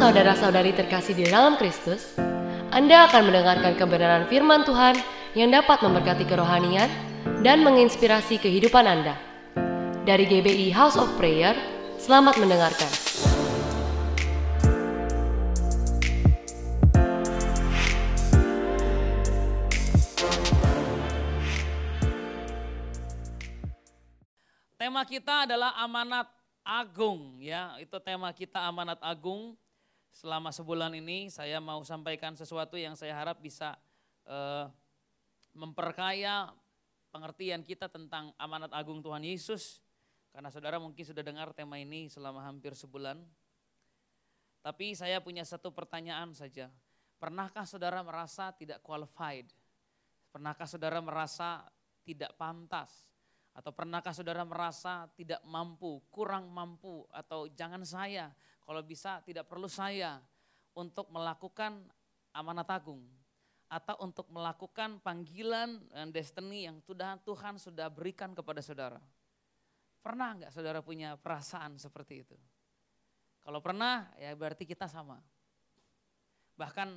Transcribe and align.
saudara-saudari 0.00 0.72
terkasih 0.72 1.12
di 1.12 1.28
dalam 1.28 1.60
Kristus, 1.60 2.16
Anda 2.72 3.04
akan 3.04 3.28
mendengarkan 3.28 3.76
kebenaran 3.76 4.24
firman 4.32 4.64
Tuhan 4.64 4.96
yang 5.36 5.52
dapat 5.52 5.76
memberkati 5.84 6.24
kerohanian 6.24 6.88
dan 7.44 7.60
menginspirasi 7.60 8.40
kehidupan 8.40 8.88
Anda. 8.88 9.20
Dari 10.08 10.24
GBI 10.24 10.72
House 10.72 10.96
of 10.96 11.12
Prayer, 11.20 11.52
selamat 12.00 12.40
mendengarkan. 12.40 12.88
Tema 24.80 25.04
kita 25.04 25.44
adalah 25.44 25.76
amanat 25.76 26.24
agung 26.64 27.36
ya. 27.36 27.76
Itu 27.76 28.00
tema 28.00 28.32
kita 28.32 28.64
amanat 28.64 28.96
agung. 29.04 29.59
Selama 30.20 30.52
sebulan 30.52 30.92
ini 31.00 31.32
saya 31.32 31.64
mau 31.64 31.80
sampaikan 31.80 32.36
sesuatu 32.36 32.76
yang 32.76 32.92
saya 32.92 33.16
harap 33.16 33.40
bisa 33.40 33.72
uh, 34.28 34.68
memperkaya 35.56 36.52
pengertian 37.08 37.64
kita 37.64 37.88
tentang 37.88 38.28
amanat 38.36 38.68
agung 38.76 39.00
Tuhan 39.00 39.24
Yesus. 39.24 39.80
Karena 40.28 40.52
saudara 40.52 40.76
mungkin 40.76 41.00
sudah 41.00 41.24
dengar 41.24 41.56
tema 41.56 41.80
ini 41.80 42.12
selama 42.12 42.44
hampir 42.44 42.76
sebulan. 42.76 43.16
Tapi 44.60 44.92
saya 44.92 45.24
punya 45.24 45.40
satu 45.40 45.72
pertanyaan 45.72 46.36
saja. 46.36 46.68
Pernahkah 47.16 47.64
saudara 47.64 48.04
merasa 48.04 48.52
tidak 48.52 48.84
qualified? 48.84 49.48
Pernahkah 50.28 50.68
saudara 50.68 51.00
merasa 51.00 51.64
tidak 52.04 52.36
pantas? 52.36 53.08
Atau 53.56 53.72
pernahkah 53.72 54.12
saudara 54.12 54.44
merasa 54.44 55.08
tidak 55.16 55.40
mampu, 55.48 56.04
kurang 56.12 56.52
mampu, 56.52 57.08
atau 57.08 57.48
jangan 57.56 57.88
saya, 57.88 58.28
kalau 58.64 58.82
bisa 58.84 59.20
tidak 59.24 59.48
perlu 59.48 59.66
saya 59.66 60.20
untuk 60.76 61.08
melakukan 61.10 61.80
amanat 62.34 62.68
agung. 62.70 63.02
Atau 63.70 63.94
untuk 64.02 64.26
melakukan 64.34 64.98
panggilan 64.98 65.78
dan 65.94 66.10
destiny 66.10 66.66
yang 66.66 66.82
Tuhan 66.82 67.54
sudah 67.54 67.86
berikan 67.86 68.34
kepada 68.34 68.58
saudara. 68.58 68.98
Pernah 70.02 70.42
nggak 70.42 70.50
saudara 70.50 70.82
punya 70.82 71.14
perasaan 71.14 71.78
seperti 71.78 72.26
itu? 72.26 72.34
Kalau 73.46 73.62
pernah 73.62 74.10
ya 74.18 74.34
berarti 74.34 74.66
kita 74.66 74.90
sama. 74.90 75.22
Bahkan 76.58 76.88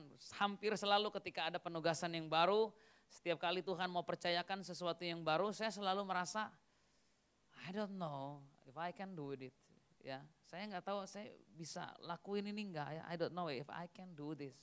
hampir 0.41 0.73
selalu 0.73 1.13
ketika 1.21 1.53
ada 1.53 1.61
penugasan 1.61 2.17
yang 2.17 2.25
baru, 2.25 2.73
setiap 3.05 3.37
kali 3.37 3.61
Tuhan 3.61 3.87
mau 3.93 4.01
percayakan 4.01 4.65
sesuatu 4.65 5.05
yang 5.05 5.21
baru, 5.21 5.53
saya 5.53 5.69
selalu 5.69 6.01
merasa, 6.03 6.49
I 7.63 7.71
don't 7.71 7.95
know 8.01 8.41
if 8.65 8.73
I 8.75 8.89
can 8.89 9.13
do 9.13 9.37
it. 9.37 9.53
Ya, 10.03 10.19
saya 10.43 10.67
nggak 10.67 10.83
tahu 10.83 11.07
saya 11.07 11.31
bisa 11.55 11.87
lakuin 12.03 12.51
ini 12.51 12.67
enggak 12.67 12.91
ya. 12.91 13.03
I 13.07 13.15
don't 13.15 13.31
know 13.31 13.47
if 13.47 13.65
I 13.71 13.87
can 13.87 14.11
do 14.11 14.35
this. 14.35 14.59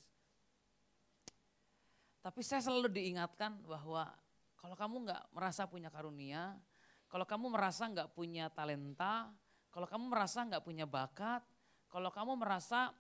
Tapi 2.21 2.45
saya 2.45 2.61
selalu 2.61 2.93
diingatkan 2.93 3.57
bahwa 3.65 4.13
kalau 4.61 4.77
kamu 4.77 5.09
nggak 5.09 5.23
merasa 5.33 5.65
punya 5.65 5.89
karunia, 5.89 6.61
kalau 7.09 7.25
kamu 7.25 7.49
merasa 7.49 7.89
nggak 7.89 8.13
punya 8.13 8.53
talenta, 8.53 9.33
kalau 9.73 9.89
kamu 9.89 10.13
merasa 10.13 10.45
nggak 10.45 10.61
punya 10.61 10.85
bakat, 10.85 11.41
kalau 11.89 12.13
kamu 12.13 12.37
merasa 12.37 12.93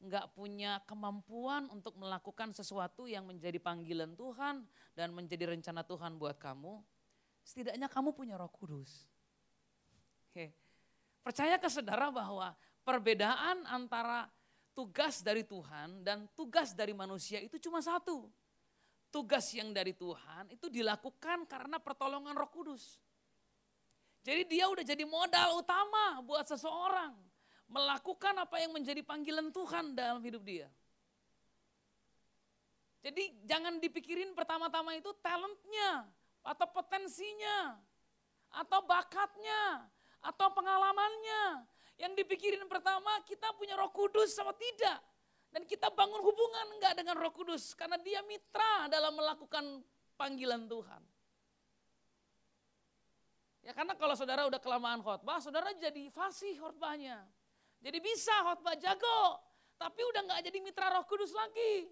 nggak 0.00 0.32
punya 0.32 0.80
kemampuan 0.86 1.68
untuk 1.68 1.98
melakukan 1.98 2.54
sesuatu 2.54 3.04
yang 3.10 3.26
menjadi 3.26 3.58
panggilan 3.58 4.14
Tuhan 4.14 4.64
dan 4.94 5.12
menjadi 5.12 5.50
rencana 5.50 5.82
Tuhan 5.82 6.16
buat 6.16 6.38
kamu, 6.38 6.80
setidaknya 7.42 7.90
kamu 7.90 8.14
punya 8.14 8.38
roh 8.38 8.48
kudus. 8.48 9.10
Oke. 10.30 10.69
Percaya 11.20 11.60
ke 11.60 11.68
saudara 11.68 12.08
bahwa 12.08 12.56
perbedaan 12.80 13.68
antara 13.68 14.28
tugas 14.72 15.20
dari 15.20 15.44
Tuhan 15.44 16.00
dan 16.00 16.24
tugas 16.32 16.72
dari 16.72 16.96
manusia 16.96 17.38
itu 17.42 17.60
cuma 17.60 17.84
satu. 17.84 18.28
Tugas 19.10 19.50
yang 19.52 19.74
dari 19.74 19.92
Tuhan 19.92 20.54
itu 20.54 20.70
dilakukan 20.70 21.44
karena 21.44 21.82
pertolongan 21.82 22.32
roh 22.32 22.48
kudus. 22.48 22.96
Jadi 24.22 24.46
dia 24.46 24.70
udah 24.70 24.84
jadi 24.84 25.02
modal 25.02 25.60
utama 25.60 26.20
buat 26.22 26.46
seseorang 26.46 27.16
melakukan 27.70 28.34
apa 28.36 28.56
yang 28.60 28.74
menjadi 28.74 29.00
panggilan 29.02 29.48
Tuhan 29.50 29.96
dalam 29.96 30.20
hidup 30.22 30.42
dia. 30.44 30.68
Jadi 33.00 33.32
jangan 33.48 33.80
dipikirin 33.80 34.36
pertama-tama 34.36 34.92
itu 34.92 35.08
talentnya 35.24 36.04
atau 36.44 36.66
potensinya 36.68 37.80
atau 38.52 38.84
bakatnya 38.84 39.88
atau 40.20 40.48
pengalamannya. 40.52 41.64
Yang 42.00 42.12
dipikirin 42.24 42.64
pertama 42.64 43.20
kita 43.28 43.52
punya 43.56 43.76
roh 43.76 43.92
kudus 43.92 44.32
sama 44.32 44.56
tidak. 44.56 45.00
Dan 45.50 45.66
kita 45.66 45.90
bangun 45.90 46.22
hubungan 46.22 46.66
enggak 46.78 46.94
dengan 46.94 47.18
roh 47.18 47.34
kudus 47.34 47.74
karena 47.74 47.98
dia 47.98 48.22
mitra 48.22 48.86
dalam 48.86 49.18
melakukan 49.18 49.82
panggilan 50.14 50.70
Tuhan. 50.70 51.02
Ya 53.60 53.76
karena 53.76 53.92
kalau 53.98 54.16
saudara 54.16 54.48
udah 54.48 54.56
kelamaan 54.62 55.04
khotbah, 55.04 55.42
saudara 55.42 55.74
jadi 55.76 56.08
fasih 56.08 56.56
khotbahnya. 56.56 57.20
Jadi 57.80 57.98
bisa 58.00 58.32
khotbah 58.44 58.76
jago, 58.76 59.40
tapi 59.76 60.00
udah 60.04 60.20
nggak 60.28 60.40
jadi 60.48 60.58
mitra 60.60 60.92
Roh 60.92 61.04
Kudus 61.08 61.32
lagi. 61.32 61.88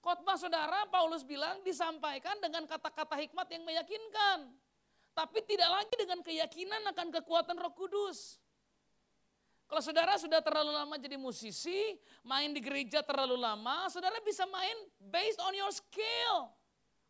Khotbah 0.00 0.36
saudara 0.36 0.84
Paulus 0.92 1.24
bilang 1.24 1.64
disampaikan 1.64 2.36
dengan 2.40 2.68
kata-kata 2.68 3.16
hikmat 3.16 3.48
yang 3.48 3.64
meyakinkan. 3.64 4.52
Tapi 5.14 5.38
tidak 5.46 5.70
lagi 5.70 5.94
dengan 5.94 6.20
keyakinan 6.26 6.82
akan 6.90 7.08
kekuatan 7.14 7.54
Roh 7.54 7.70
Kudus. 7.70 8.42
Kalau 9.64 9.80
saudara 9.80 10.18
sudah 10.20 10.42
terlalu 10.44 10.74
lama 10.74 10.94
jadi 11.00 11.16
musisi, 11.16 11.96
main 12.26 12.52
di 12.52 12.60
gereja 12.60 13.00
terlalu 13.00 13.38
lama, 13.38 13.88
saudara 13.88 14.20
bisa 14.20 14.44
main 14.44 14.76
based 15.00 15.40
on 15.40 15.54
your 15.56 15.72
skill. 15.72 16.50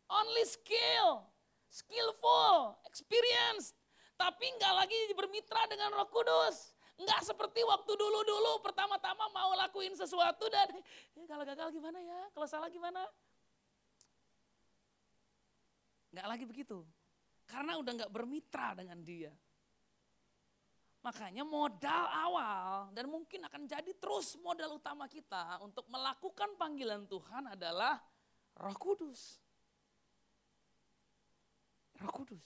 Only 0.05 0.45
skill. 0.45 1.25
Skillful, 1.67 2.79
experience. 2.87 3.75
Tapi 4.15 4.47
nggak 4.55 4.73
lagi 4.79 4.95
bermitra 5.11 5.67
dengan 5.67 5.91
roh 5.91 6.07
kudus. 6.07 6.71
Enggak 6.95 7.27
seperti 7.27 7.59
waktu 7.67 7.91
dulu-dulu 7.91 8.63
pertama-tama 8.63 9.27
mau 9.35 9.51
lakuin 9.59 9.91
sesuatu 9.91 10.47
dan 10.47 10.71
eh, 11.19 11.27
kalau 11.27 11.43
gagal 11.43 11.67
gimana 11.75 11.99
ya, 11.99 12.21
kalau 12.31 12.47
salah 12.47 12.71
gimana. 12.71 13.03
Enggak 16.15 16.27
lagi 16.31 16.45
begitu. 16.47 16.87
Karena 17.45 17.77
udah 17.77 17.91
enggak 17.93 18.13
bermitra 18.13 18.73
dengan 18.73 18.99
dia. 19.05 19.33
Makanya 21.05 21.45
modal 21.45 22.05
awal 22.09 22.89
dan 22.97 23.05
mungkin 23.05 23.45
akan 23.45 23.69
jadi 23.69 23.93
terus 24.01 24.33
modal 24.41 24.81
utama 24.81 25.05
kita 25.05 25.61
untuk 25.61 25.85
melakukan 25.85 26.57
panggilan 26.57 27.05
Tuhan 27.05 27.53
adalah 27.53 28.01
Roh 28.57 28.73
Kudus. 28.73 29.37
Roh 32.01 32.09
Kudus. 32.09 32.45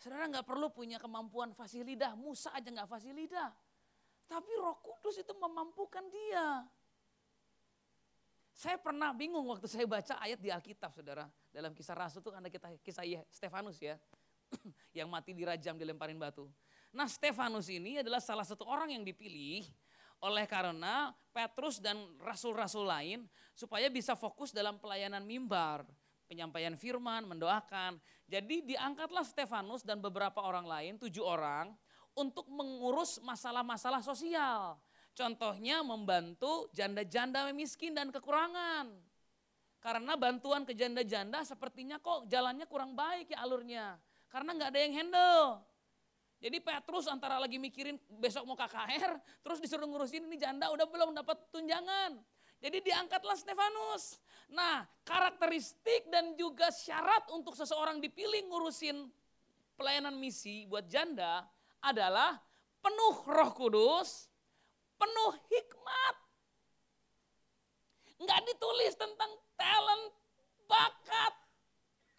Saudara 0.00 0.24
nggak 0.32 0.48
perlu 0.48 0.72
punya 0.72 0.96
kemampuan 0.96 1.52
fasih 1.52 1.84
Musa 2.16 2.48
aja 2.56 2.72
nggak 2.72 2.88
fasih. 2.88 3.12
Tapi 4.24 4.52
roh 4.56 4.80
kudus 4.80 5.20
itu 5.20 5.36
memampukan 5.36 6.06
dia. 6.08 6.64
Saya 8.60 8.76
pernah 8.76 9.16
bingung 9.16 9.48
waktu 9.48 9.64
saya 9.64 9.88
baca 9.88 10.20
ayat 10.20 10.36
di 10.36 10.52
Alkitab 10.52 10.92
saudara. 10.92 11.24
Dalam 11.48 11.72
kisah 11.72 11.96
rasul 11.96 12.20
itu 12.20 12.28
ada 12.28 12.44
kita 12.52 12.68
kisah 12.84 13.08
Stefanus 13.32 13.80
ya. 13.80 13.96
yang 15.00 15.08
mati 15.08 15.32
dirajam 15.32 15.80
dilemparin 15.80 16.20
batu. 16.20 16.44
Nah 16.92 17.08
Stefanus 17.08 17.72
ini 17.72 18.04
adalah 18.04 18.20
salah 18.20 18.44
satu 18.44 18.68
orang 18.68 18.92
yang 18.92 19.00
dipilih 19.00 19.64
oleh 20.20 20.44
karena 20.44 21.08
Petrus 21.32 21.80
dan 21.80 21.96
rasul-rasul 22.20 22.84
lain 22.84 23.24
supaya 23.56 23.88
bisa 23.88 24.12
fokus 24.12 24.52
dalam 24.52 24.76
pelayanan 24.76 25.24
mimbar 25.24 25.88
penyampaian 26.28 26.76
firman, 26.76 27.24
mendoakan. 27.24 27.96
Jadi 28.28 28.76
diangkatlah 28.76 29.24
Stefanus 29.24 29.88
dan 29.88 30.04
beberapa 30.04 30.44
orang 30.44 30.68
lain, 30.68 30.92
tujuh 31.00 31.24
orang, 31.24 31.72
untuk 32.12 32.44
mengurus 32.52 33.18
masalah-masalah 33.24 34.04
sosial. 34.04 34.78
Contohnya 35.20 35.84
membantu 35.84 36.72
janda-janda 36.72 37.52
miskin 37.52 37.92
dan 37.92 38.08
kekurangan. 38.08 38.88
Karena 39.76 40.16
bantuan 40.16 40.64
ke 40.64 40.72
janda-janda 40.72 41.44
sepertinya 41.44 42.00
kok 42.00 42.24
jalannya 42.24 42.64
kurang 42.64 42.96
baik 42.96 43.36
ya 43.36 43.44
alurnya. 43.44 44.00
Karena 44.32 44.56
nggak 44.56 44.72
ada 44.72 44.80
yang 44.80 44.94
handle. 44.96 45.60
Jadi 46.40 46.56
Petrus 46.64 47.04
antara 47.04 47.36
lagi 47.36 47.60
mikirin 47.60 48.00
besok 48.16 48.48
mau 48.48 48.56
KKR, 48.56 49.20
terus 49.44 49.60
disuruh 49.60 49.84
ngurusin 49.84 50.24
ini 50.24 50.40
janda 50.40 50.72
udah 50.72 50.88
belum 50.88 51.12
dapat 51.12 51.36
tunjangan. 51.52 52.16
Jadi 52.64 52.80
diangkatlah 52.80 53.36
Stefanus. 53.36 54.16
Nah, 54.48 54.88
karakteristik 55.04 56.08
dan 56.08 56.32
juga 56.32 56.72
syarat 56.72 57.28
untuk 57.36 57.52
seseorang 57.52 58.00
dipilih 58.00 58.48
ngurusin 58.48 59.04
pelayanan 59.76 60.16
misi 60.16 60.64
buat 60.64 60.88
janda 60.88 61.44
adalah 61.84 62.40
penuh 62.80 63.16
roh 63.28 63.52
kudus, 63.52 64.29
penuh 65.00 65.32
hikmat. 65.48 66.16
Enggak 68.20 68.40
ditulis 68.44 68.92
tentang 69.00 69.32
talent, 69.56 70.12
bakat, 70.68 71.34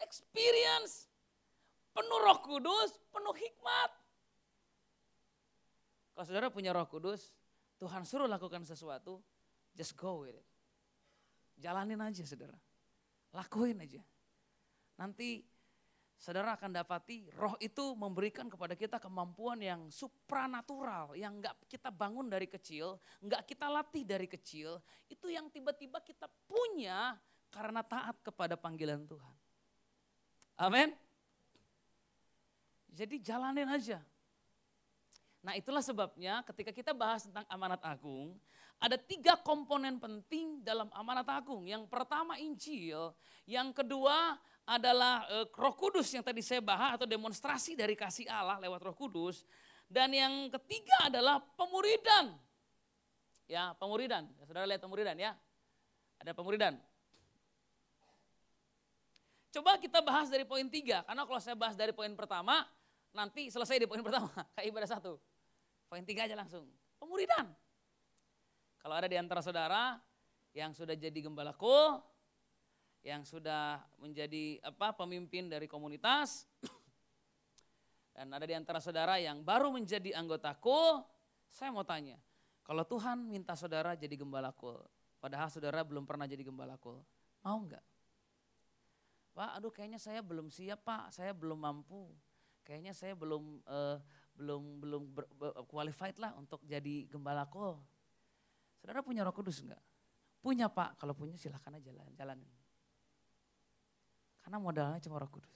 experience. 0.02 1.06
Penuh 1.94 2.18
roh 2.18 2.38
kudus, 2.42 2.98
penuh 3.14 3.36
hikmat. 3.38 3.90
Kalau 6.12 6.24
saudara 6.26 6.50
punya 6.50 6.74
roh 6.74 6.88
kudus, 6.90 7.30
Tuhan 7.78 8.02
suruh 8.02 8.26
lakukan 8.26 8.66
sesuatu, 8.66 9.22
just 9.78 9.94
go 9.94 10.26
with 10.26 10.34
it. 10.34 10.46
Jalanin 11.62 12.02
aja 12.02 12.26
saudara. 12.26 12.58
Lakuin 13.30 13.78
aja. 13.78 14.02
Nanti 14.98 15.46
saudara 16.22 16.54
akan 16.54 16.70
dapati 16.70 17.26
roh 17.34 17.58
itu 17.58 17.98
memberikan 17.98 18.46
kepada 18.46 18.78
kita 18.78 19.02
kemampuan 19.02 19.58
yang 19.58 19.90
supranatural, 19.90 21.18
yang 21.18 21.42
enggak 21.42 21.58
kita 21.66 21.90
bangun 21.90 22.30
dari 22.30 22.46
kecil, 22.46 23.02
enggak 23.18 23.42
kita 23.42 23.66
latih 23.66 24.06
dari 24.06 24.30
kecil, 24.30 24.78
itu 25.10 25.26
yang 25.26 25.50
tiba-tiba 25.50 25.98
kita 25.98 26.30
punya 26.46 27.18
karena 27.50 27.82
taat 27.82 28.22
kepada 28.22 28.54
panggilan 28.54 29.02
Tuhan. 29.02 29.34
Amin. 30.62 30.94
Jadi 32.94 33.18
jalanin 33.18 33.66
aja. 33.66 33.98
Nah 35.42 35.58
itulah 35.58 35.82
sebabnya 35.82 36.46
ketika 36.46 36.70
kita 36.70 36.94
bahas 36.94 37.26
tentang 37.26 37.42
amanat 37.50 37.82
agung, 37.82 38.38
ada 38.78 38.94
tiga 38.94 39.34
komponen 39.42 39.98
penting 39.98 40.62
dalam 40.62 40.86
amanat 40.94 41.26
agung. 41.26 41.66
Yang 41.66 41.90
pertama 41.90 42.38
Injil, 42.38 43.10
yang 43.42 43.74
kedua 43.74 44.38
adalah 44.66 45.26
e, 45.26 45.36
Roh 45.50 45.74
Kudus 45.74 46.10
yang 46.14 46.22
tadi 46.22 46.40
saya 46.40 46.62
bahas 46.62 46.94
atau 46.94 47.06
demonstrasi 47.06 47.74
dari 47.74 47.98
kasih 47.98 48.30
Allah 48.30 48.62
lewat 48.62 48.80
Roh 48.82 48.96
Kudus. 48.96 49.42
Dan 49.90 50.14
yang 50.14 50.48
ketiga 50.48 51.12
adalah 51.12 51.42
pemuridan. 51.58 52.32
Ya, 53.50 53.76
pemuridan. 53.76 54.24
Ya, 54.40 54.42
saudara 54.48 54.64
lihat 54.64 54.80
pemuridan 54.80 55.16
ya. 55.18 55.36
Ada 56.22 56.32
pemuridan. 56.32 56.78
Coba 59.52 59.76
kita 59.76 60.00
bahas 60.00 60.32
dari 60.32 60.48
poin 60.48 60.64
tiga, 60.72 61.04
karena 61.04 61.28
kalau 61.28 61.36
saya 61.36 61.52
bahas 61.52 61.76
dari 61.76 61.92
poin 61.92 62.08
pertama, 62.16 62.64
nanti 63.12 63.52
selesai 63.52 63.84
di 63.84 63.84
poin 63.84 64.00
pertama, 64.06 64.32
kayak 64.56 64.72
ibadah 64.72 64.88
satu. 64.88 65.20
Poin 65.92 66.00
tiga 66.08 66.24
aja 66.24 66.32
langsung, 66.32 66.64
pemuridan. 66.96 67.52
Kalau 68.80 68.94
ada 68.96 69.04
di 69.04 69.20
antara 69.20 69.44
saudara 69.44 70.00
yang 70.56 70.72
sudah 70.72 70.96
jadi 70.96 71.14
gembala 71.20 71.52
kul, 71.52 72.00
yang 73.02 73.26
sudah 73.26 73.82
menjadi 73.98 74.62
apa 74.62 74.94
pemimpin 74.94 75.50
dari 75.50 75.66
komunitas 75.66 76.46
dan 78.16 78.30
ada 78.30 78.46
di 78.46 78.54
antara 78.54 78.78
saudara 78.78 79.18
yang 79.18 79.42
baru 79.42 79.74
menjadi 79.74 80.14
anggotaku, 80.14 81.02
saya 81.50 81.74
mau 81.74 81.82
tanya, 81.82 82.14
kalau 82.62 82.86
Tuhan 82.86 83.26
minta 83.26 83.58
saudara 83.58 83.98
jadi 83.98 84.14
gembalaku, 84.14 84.78
padahal 85.18 85.50
saudara 85.50 85.82
belum 85.82 86.06
pernah 86.06 86.30
jadi 86.30 86.46
gembalaku, 86.46 87.02
mau 87.42 87.58
enggak? 87.58 87.82
Pak, 89.32 89.50
aduh 89.58 89.72
kayaknya 89.72 89.98
saya 89.98 90.20
belum 90.20 90.52
siap 90.52 90.84
Pak, 90.84 91.10
saya 91.10 91.32
belum 91.32 91.56
mampu. 91.56 92.12
Kayaknya 92.62 92.92
saya 92.94 93.16
belum 93.16 93.64
uh, 93.66 93.98
belum 94.36 94.62
belum 94.78 95.02
ber, 95.10 95.24
ber, 95.34 95.50
qualified 95.66 96.14
lah 96.20 96.36
untuk 96.36 96.60
jadi 96.62 97.08
gembalaku. 97.08 97.74
Saudara 98.78 99.00
punya 99.02 99.24
Roh 99.24 99.34
Kudus 99.34 99.64
enggak? 99.64 99.80
Punya 100.38 100.68
Pak, 100.68 101.00
kalau 101.00 101.16
punya 101.16 101.34
silahkan 101.40 101.80
aja 101.80 101.90
jalan, 101.90 102.12
jalanin. 102.12 102.61
Karena 104.42 104.58
modalnya 104.58 104.98
cuma 104.98 105.22
roh 105.22 105.30
kudus. 105.30 105.54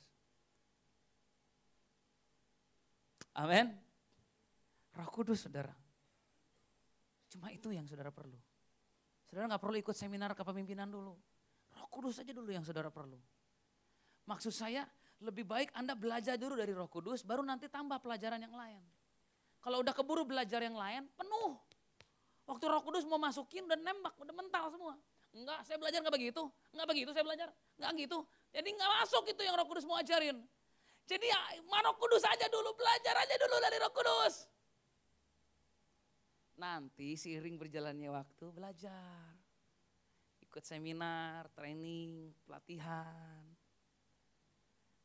Amin. 3.36 3.68
Roh 4.96 5.10
kudus 5.12 5.44
saudara. 5.44 5.74
Cuma 7.28 7.52
itu 7.52 7.68
yang 7.74 7.84
saudara 7.84 8.08
perlu. 8.08 8.38
Saudara 9.28 9.50
nggak 9.50 9.62
perlu 9.62 9.76
ikut 9.76 9.92
seminar 9.92 10.32
kepemimpinan 10.32 10.88
dulu. 10.88 11.12
Roh 11.76 11.88
kudus 11.92 12.22
aja 12.22 12.32
dulu 12.32 12.48
yang 12.48 12.64
saudara 12.64 12.88
perlu. 12.88 13.18
Maksud 14.24 14.54
saya 14.54 14.88
lebih 15.20 15.44
baik 15.44 15.72
Anda 15.76 15.92
belajar 15.92 16.40
dulu 16.40 16.56
dari 16.56 16.72
roh 16.72 16.88
kudus 16.88 17.24
baru 17.24 17.44
nanti 17.44 17.68
tambah 17.68 18.00
pelajaran 18.00 18.40
yang 18.40 18.54
lain. 18.56 18.80
Kalau 19.60 19.82
udah 19.82 19.92
keburu 19.92 20.22
belajar 20.22 20.62
yang 20.62 20.78
lain 20.78 21.04
penuh. 21.18 21.58
Waktu 22.46 22.64
roh 22.70 22.82
kudus 22.86 23.02
mau 23.02 23.18
masukin 23.18 23.66
udah 23.66 23.74
nembak, 23.74 24.14
udah 24.22 24.34
mental 24.34 24.70
semua. 24.70 24.94
Enggak, 25.34 25.60
saya 25.66 25.76
belajar 25.76 25.98
enggak 26.00 26.14
begitu. 26.14 26.42
Enggak 26.70 26.88
begitu 26.88 27.10
saya 27.10 27.24
belajar. 27.26 27.48
Enggak 27.76 27.92
gitu. 28.06 28.18
Jadi 28.56 28.72
nggak 28.72 28.92
masuk 29.04 29.28
itu 29.28 29.44
yang 29.44 29.52
Roh 29.52 29.68
Kudus 29.68 29.84
mau 29.84 30.00
ajarin. 30.00 30.40
Jadi 31.04 31.28
ya 31.28 31.40
Roh 31.60 31.96
Kudus 32.00 32.24
aja 32.24 32.48
dulu, 32.48 32.72
belajar 32.72 33.12
aja 33.20 33.36
dulu 33.36 33.56
dari 33.60 33.76
Roh 33.76 33.92
Kudus. 33.92 34.48
Nanti 36.56 37.20
seiring 37.20 37.60
berjalannya 37.60 38.08
waktu 38.08 38.48
belajar. 38.48 39.36
Ikut 40.40 40.64
seminar, 40.64 41.52
training, 41.52 42.32
pelatihan. 42.48 43.44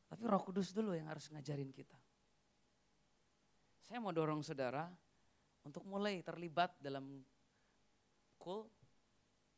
Tapi 0.08 0.22
Roh 0.24 0.40
Kudus 0.40 0.72
dulu 0.72 0.96
yang 0.96 1.12
harus 1.12 1.28
ngajarin 1.28 1.68
kita. 1.76 2.00
Saya 3.84 4.00
mau 4.00 4.16
dorong 4.16 4.40
saudara 4.40 4.88
untuk 5.68 5.84
mulai 5.84 6.24
terlibat 6.24 6.72
dalam 6.80 7.20
kul, 8.40 8.64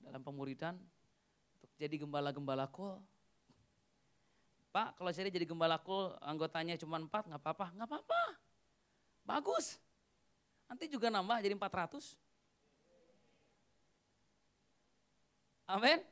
dalam 0.02 0.18
pemuridan, 0.18 0.74
untuk 1.54 1.70
jadi 1.78 1.94
gembala-gembala 1.94 2.66
kul, 2.74 2.98
Pak, 4.74 4.98
kalau 4.98 5.14
saya 5.14 5.30
jadi 5.30 5.46
gembalaku 5.46 6.10
anggotanya 6.18 6.74
cuma 6.74 6.98
empat, 6.98 7.30
nggak 7.30 7.38
apa-apa, 7.38 7.66
nggak 7.78 7.86
apa-apa. 7.94 8.22
Bagus. 9.22 9.78
Nanti 10.66 10.90
juga 10.90 11.14
nambah 11.14 11.38
jadi 11.38 11.54
400. 11.54 12.18
Amin. 15.70 16.02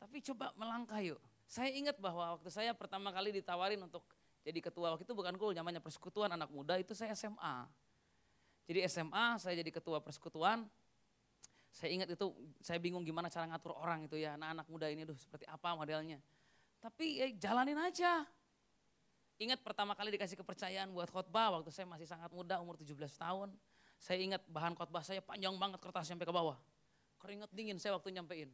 Tapi 0.00 0.24
coba 0.32 0.56
melangkah 0.56 1.04
yuk. 1.04 1.20
Saya 1.44 1.68
ingat 1.68 2.00
bahwa 2.00 2.40
waktu 2.40 2.48
saya 2.48 2.72
pertama 2.72 3.12
kali 3.12 3.36
ditawarin 3.36 3.84
untuk 3.84 4.00
jadi 4.40 4.64
ketua 4.64 4.96
waktu 4.96 5.04
itu 5.04 5.12
bukan 5.12 5.36
kul, 5.36 5.52
namanya 5.52 5.84
persekutuan 5.84 6.32
anak 6.32 6.48
muda 6.48 6.80
itu 6.80 6.96
saya 6.96 7.12
SMA. 7.12 7.68
Jadi 8.64 8.88
SMA 8.88 9.36
saya 9.36 9.52
jadi 9.60 9.68
ketua 9.68 10.00
persekutuan. 10.00 10.64
Saya 11.76 11.92
ingat 11.92 12.08
itu 12.08 12.32
saya 12.64 12.80
bingung 12.80 13.04
gimana 13.04 13.28
cara 13.28 13.44
ngatur 13.52 13.76
orang 13.76 14.08
itu 14.08 14.16
ya, 14.16 14.40
anak-anak 14.40 14.66
muda 14.72 14.86
ini 14.88 15.04
tuh 15.04 15.20
seperti 15.20 15.44
apa 15.44 15.76
modelnya. 15.76 16.16
Tapi 16.80 17.20
ya 17.20 17.26
jalanin 17.36 17.76
aja. 17.76 18.24
Ingat 19.40 19.60
pertama 19.64 19.96
kali 19.96 20.12
dikasih 20.12 20.36
kepercayaan 20.36 20.92
buat 20.92 21.08
khotbah 21.08 21.60
waktu 21.60 21.72
saya 21.72 21.88
masih 21.88 22.04
sangat 22.04 22.28
muda 22.32 22.60
umur 22.60 22.76
17 22.76 22.96
tahun. 23.16 23.48
Saya 24.00 24.20
ingat 24.20 24.42
bahan 24.48 24.72
khotbah 24.76 25.04
saya 25.04 25.20
panjang 25.20 25.52
banget 25.56 25.80
kertas 25.80 26.08
sampai 26.08 26.24
ke 26.24 26.32
bawah. 26.32 26.56
Keringet 27.20 27.52
dingin 27.52 27.76
saya 27.76 27.96
waktu 27.96 28.16
nyampein. 28.16 28.48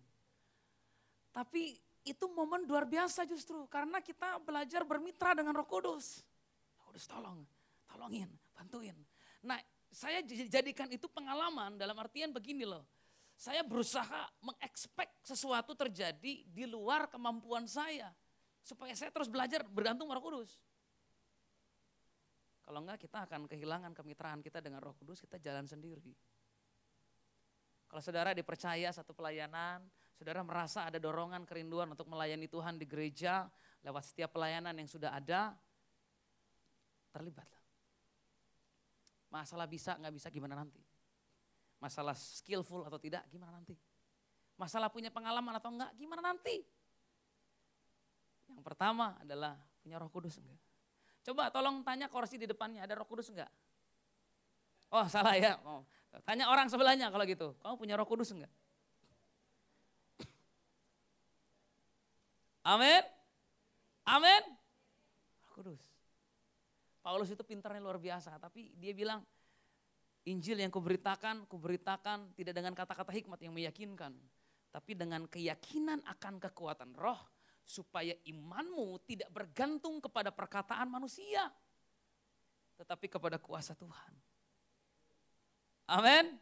Tapi 1.30 1.78
itu 2.06 2.24
momen 2.30 2.66
luar 2.70 2.86
biasa 2.86 3.26
justru 3.26 3.66
karena 3.66 3.98
kita 3.98 4.38
belajar 4.42 4.86
bermitra 4.86 5.34
dengan 5.34 5.54
Roh 5.58 5.66
Kudus. 5.66 6.22
Roh 6.78 6.90
Kudus 6.90 7.06
tolong, 7.10 7.42
tolongin, 7.90 8.30
bantuin. 8.54 8.94
Nah, 9.42 9.58
saya 9.90 10.22
jadikan 10.26 10.86
itu 10.90 11.10
pengalaman 11.10 11.78
dalam 11.78 11.98
artian 11.98 12.30
begini 12.30 12.62
loh. 12.62 12.86
Saya 13.36 13.60
berusaha 13.60 14.32
mengekspek 14.40 15.12
sesuatu 15.20 15.76
terjadi 15.76 16.42
di 16.48 16.64
luar 16.64 17.04
kemampuan 17.12 17.68
saya. 17.68 18.08
Supaya 18.64 18.96
saya 18.96 19.12
terus 19.12 19.28
belajar 19.28 19.62
bergantung 19.68 20.08
roh 20.08 20.24
kudus. 20.24 20.56
Kalau 22.66 22.82
enggak 22.82 22.98
kita 23.06 23.28
akan 23.28 23.46
kehilangan 23.46 23.94
kemitraan 23.94 24.42
kita 24.42 24.58
dengan 24.58 24.82
roh 24.82 24.96
kudus, 24.98 25.22
kita 25.22 25.38
jalan 25.38 25.68
sendiri. 25.68 26.16
Kalau 27.86 28.02
saudara 28.02 28.34
dipercaya 28.34 28.90
satu 28.90 29.14
pelayanan, 29.14 29.86
saudara 30.18 30.42
merasa 30.42 30.82
ada 30.90 30.98
dorongan 30.98 31.46
kerinduan 31.46 31.86
untuk 31.94 32.10
melayani 32.10 32.50
Tuhan 32.50 32.74
di 32.74 32.88
gereja 32.88 33.46
lewat 33.86 34.10
setiap 34.10 34.34
pelayanan 34.34 34.74
yang 34.74 34.90
sudah 34.90 35.14
ada, 35.14 35.54
terlibatlah. 37.14 37.62
Masalah 39.30 39.70
bisa 39.70 39.94
nggak 39.94 40.14
bisa 40.18 40.28
gimana 40.34 40.58
nanti? 40.58 40.85
Masalah 41.76 42.16
skillful 42.16 42.84
atau 42.88 42.96
tidak, 42.96 43.24
gimana 43.28 43.56
nanti? 43.56 43.76
Masalah 44.56 44.88
punya 44.88 45.12
pengalaman 45.12 45.52
atau 45.60 45.68
enggak, 45.68 45.92
gimana 46.00 46.24
nanti? 46.24 46.64
Yang 48.48 48.62
pertama 48.64 49.18
adalah 49.20 49.60
punya 49.84 50.00
roh 50.00 50.08
kudus 50.08 50.40
enggak? 50.40 50.60
Coba 51.26 51.52
tolong 51.52 51.84
tanya 51.84 52.08
kursi 52.08 52.40
di 52.40 52.48
depannya, 52.48 52.86
ada 52.86 52.96
roh 52.96 53.04
kudus 53.04 53.28
enggak? 53.28 53.50
Oh 54.88 55.04
salah 55.10 55.34
ya, 55.36 55.58
oh. 55.66 55.84
tanya 56.24 56.48
orang 56.48 56.70
sebelahnya 56.70 57.10
kalau 57.12 57.26
gitu, 57.28 57.52
kamu 57.60 57.74
punya 57.76 57.94
roh 57.98 58.08
kudus 58.08 58.32
enggak? 58.32 58.52
Amin. 62.66 63.02
Amin. 64.02 64.42
Roh 65.46 65.52
Kudus. 65.54 65.82
Paulus 66.98 67.30
itu 67.30 67.46
pintarnya 67.46 67.78
luar 67.78 68.02
biasa, 68.02 68.34
tapi 68.42 68.74
dia 68.74 68.90
bilang, 68.90 69.22
Injil 70.26 70.58
yang 70.58 70.74
kuberitakan, 70.74 71.46
kuberitakan 71.46 72.34
tidak 72.34 72.58
dengan 72.58 72.74
kata-kata 72.74 73.14
hikmat 73.14 73.38
yang 73.46 73.54
meyakinkan. 73.54 74.10
Tapi 74.74 74.92
dengan 74.98 75.24
keyakinan 75.30 76.02
akan 76.02 76.42
kekuatan 76.42 76.98
roh 76.98 77.16
supaya 77.62 78.14
imanmu 78.26 79.02
tidak 79.06 79.30
bergantung 79.30 80.02
kepada 80.02 80.34
perkataan 80.34 80.90
manusia. 80.90 81.46
Tetapi 82.74 83.06
kepada 83.06 83.38
kuasa 83.38 83.78
Tuhan. 83.78 84.12
Amin. 85.86 86.34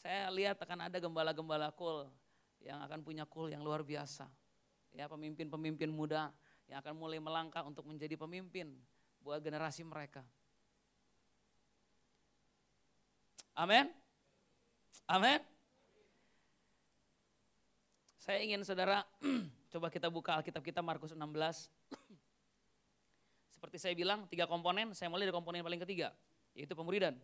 Saya 0.00 0.32
lihat 0.32 0.56
akan 0.56 0.88
ada 0.88 0.96
gembala-gembala 0.96 1.68
kul 1.76 2.08
yang 2.64 2.80
akan 2.80 3.04
punya 3.04 3.28
kul 3.28 3.52
yang 3.52 3.60
luar 3.60 3.84
biasa. 3.84 4.24
Ya 4.96 5.04
pemimpin-pemimpin 5.04 5.92
muda 5.92 6.32
yang 6.64 6.80
akan 6.80 6.96
mulai 6.96 7.20
melangkah 7.20 7.60
untuk 7.68 7.84
menjadi 7.84 8.16
pemimpin 8.16 8.72
buat 9.20 9.44
generasi 9.44 9.84
mereka. 9.84 10.24
Amin. 13.58 13.90
Amin. 15.10 15.42
Saya 18.22 18.38
ingin 18.46 18.62
saudara, 18.62 19.02
coba 19.74 19.90
kita 19.90 20.06
buka 20.06 20.38
Alkitab 20.38 20.62
kita 20.62 20.78
Markus 20.78 21.10
16. 21.10 21.26
Seperti 23.58 23.76
saya 23.82 23.98
bilang, 23.98 24.30
tiga 24.30 24.46
komponen, 24.46 24.94
saya 24.94 25.10
mulai 25.10 25.26
dari 25.26 25.34
komponen 25.34 25.66
paling 25.66 25.82
ketiga, 25.82 26.14
yaitu 26.54 26.78
pemuridan. 26.78 27.18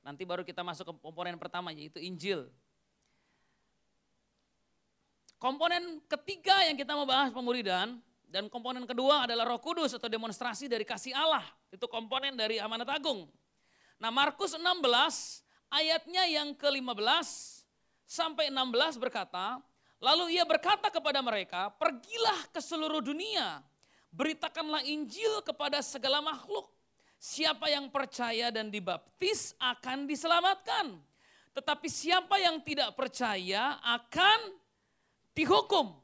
Nanti 0.00 0.24
baru 0.24 0.40
kita 0.40 0.64
masuk 0.64 0.88
ke 0.88 0.92
komponen 1.04 1.36
pertama, 1.36 1.68
yaitu 1.68 2.00
Injil. 2.00 2.48
Komponen 5.36 6.00
ketiga 6.08 6.64
yang 6.64 6.80
kita 6.80 6.96
mau 6.96 7.04
bahas 7.04 7.28
pemuridan, 7.28 8.00
dan 8.24 8.48
komponen 8.48 8.88
kedua 8.88 9.28
adalah 9.28 9.44
roh 9.44 9.60
kudus 9.60 9.92
atau 10.00 10.08
demonstrasi 10.08 10.64
dari 10.64 10.88
kasih 10.88 11.12
Allah. 11.12 11.44
Itu 11.68 11.92
komponen 11.92 12.40
dari 12.40 12.56
amanat 12.56 12.88
agung. 12.88 13.28
Nah 14.00 14.08
Markus 14.08 14.56
16 14.58 15.41
ayatnya 15.72 16.28
yang 16.28 16.52
ke-15 16.52 17.28
sampai 18.04 18.52
16 18.52 19.00
berkata, 19.00 19.58
Lalu 20.02 20.34
ia 20.34 20.42
berkata 20.42 20.90
kepada 20.90 21.22
mereka, 21.22 21.70
pergilah 21.78 22.50
ke 22.50 22.58
seluruh 22.58 22.98
dunia, 22.98 23.62
beritakanlah 24.10 24.82
Injil 24.82 25.46
kepada 25.46 25.78
segala 25.78 26.18
makhluk. 26.18 26.66
Siapa 27.22 27.70
yang 27.70 27.86
percaya 27.86 28.50
dan 28.50 28.66
dibaptis 28.66 29.54
akan 29.62 30.10
diselamatkan. 30.10 30.98
Tetapi 31.54 31.86
siapa 31.86 32.34
yang 32.42 32.58
tidak 32.66 32.98
percaya 32.98 33.78
akan 33.78 34.58
dihukum. 35.38 35.94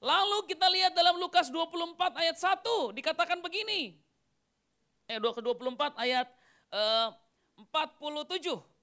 Lalu 0.00 0.48
kita 0.48 0.64
lihat 0.72 0.96
dalam 0.96 1.20
Lukas 1.20 1.52
24 1.52 2.16
ayat 2.16 2.36
1 2.40 2.96
dikatakan 2.96 3.44
begini. 3.44 3.92
Eh 5.04 5.20
24 5.20 6.00
ayat 6.00 6.32
eh, 6.72 7.08
47. 7.60 8.73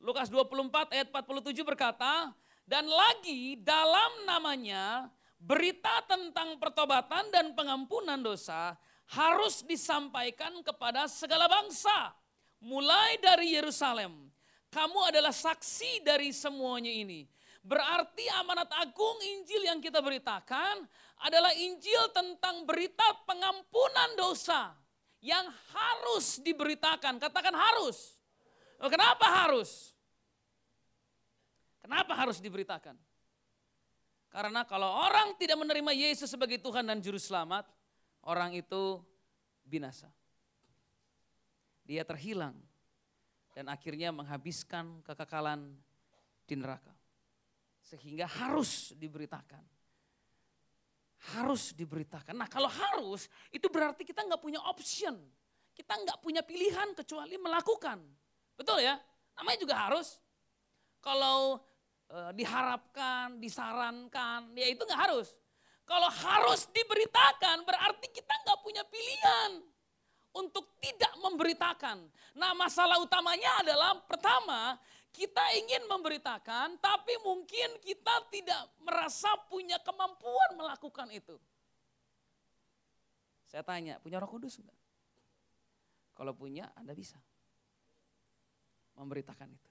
Lukas 0.00 0.32
24 0.32 0.96
ayat 0.96 1.12
47 1.12 1.60
berkata, 1.60 2.32
dan 2.64 2.88
lagi 2.88 3.60
dalam 3.60 4.24
namanya 4.24 5.12
berita 5.36 6.00
tentang 6.08 6.56
pertobatan 6.56 7.28
dan 7.28 7.52
pengampunan 7.52 8.16
dosa 8.16 8.80
harus 9.12 9.60
disampaikan 9.60 10.64
kepada 10.64 11.04
segala 11.04 11.52
bangsa. 11.52 12.16
Mulai 12.64 13.20
dari 13.20 13.56
Yerusalem. 13.56 14.32
Kamu 14.72 15.10
adalah 15.10 15.34
saksi 15.34 16.00
dari 16.00 16.30
semuanya 16.30 16.92
ini. 16.92 17.26
Berarti 17.60 18.24
amanat 18.40 18.72
agung 18.80 19.20
Injil 19.20 19.68
yang 19.68 19.84
kita 19.84 20.00
beritakan 20.00 20.80
adalah 21.20 21.52
Injil 21.52 22.08
tentang 22.14 22.64
berita 22.64 23.04
pengampunan 23.28 24.16
dosa 24.16 24.72
yang 25.20 25.44
harus 25.76 26.40
diberitakan. 26.40 27.20
Katakan 27.20 27.52
harus. 27.52 28.16
Kenapa 28.80 29.44
harus? 29.44 29.89
Kenapa 31.90 32.14
harus 32.14 32.38
diberitakan? 32.38 32.94
Karena 34.30 34.62
kalau 34.62 35.10
orang 35.10 35.34
tidak 35.34 35.58
menerima 35.58 35.90
Yesus 35.90 36.30
sebagai 36.30 36.62
Tuhan 36.62 36.86
dan 36.86 37.02
Juru 37.02 37.18
Selamat, 37.18 37.66
orang 38.30 38.54
itu 38.54 39.02
binasa. 39.66 40.06
Dia 41.82 42.06
terhilang 42.06 42.54
dan 43.58 43.66
akhirnya 43.66 44.14
menghabiskan 44.14 45.02
kekekalan 45.02 45.74
di 46.46 46.54
neraka. 46.54 46.94
Sehingga 47.82 48.30
harus 48.30 48.94
diberitakan. 48.94 49.66
Harus 51.34 51.74
diberitakan. 51.74 52.38
Nah 52.38 52.46
kalau 52.46 52.70
harus, 52.70 53.26
itu 53.50 53.66
berarti 53.66 54.06
kita 54.06 54.22
nggak 54.22 54.38
punya 54.38 54.62
option. 54.62 55.18
Kita 55.74 55.98
nggak 55.98 56.22
punya 56.22 56.46
pilihan 56.46 56.94
kecuali 56.94 57.34
melakukan. 57.34 57.98
Betul 58.54 58.78
ya? 58.78 58.94
Namanya 59.34 59.58
juga 59.58 59.74
harus. 59.74 60.22
Kalau 61.02 61.66
Eh, 62.10 62.32
diharapkan, 62.34 63.38
disarankan, 63.38 64.50
ya 64.58 64.66
itu 64.66 64.82
nggak 64.82 64.98
harus. 64.98 65.30
Kalau 65.86 66.10
harus 66.10 66.66
diberitakan 66.74 67.62
berarti 67.62 68.10
kita 68.10 68.34
nggak 68.34 68.58
punya 68.66 68.82
pilihan 68.82 69.62
untuk 70.34 70.74
tidak 70.82 71.14
memberitakan. 71.22 72.10
Nah 72.34 72.50
masalah 72.58 72.98
utamanya 72.98 73.62
adalah 73.62 73.94
pertama 74.10 74.74
kita 75.14 75.54
ingin 75.62 75.86
memberitakan 75.86 76.82
tapi 76.82 77.14
mungkin 77.22 77.78
kita 77.78 78.26
tidak 78.34 78.74
merasa 78.82 79.30
punya 79.46 79.78
kemampuan 79.78 80.58
melakukan 80.58 81.14
itu. 81.14 81.38
Saya 83.46 83.62
tanya, 83.62 84.02
punya 84.02 84.18
roh 84.18 84.30
kudus 84.30 84.58
enggak? 84.58 84.78
Kalau 86.18 86.34
punya, 86.34 86.74
Anda 86.74 86.90
bisa 86.90 87.18
memberitakan 88.98 89.50
itu. 89.54 89.69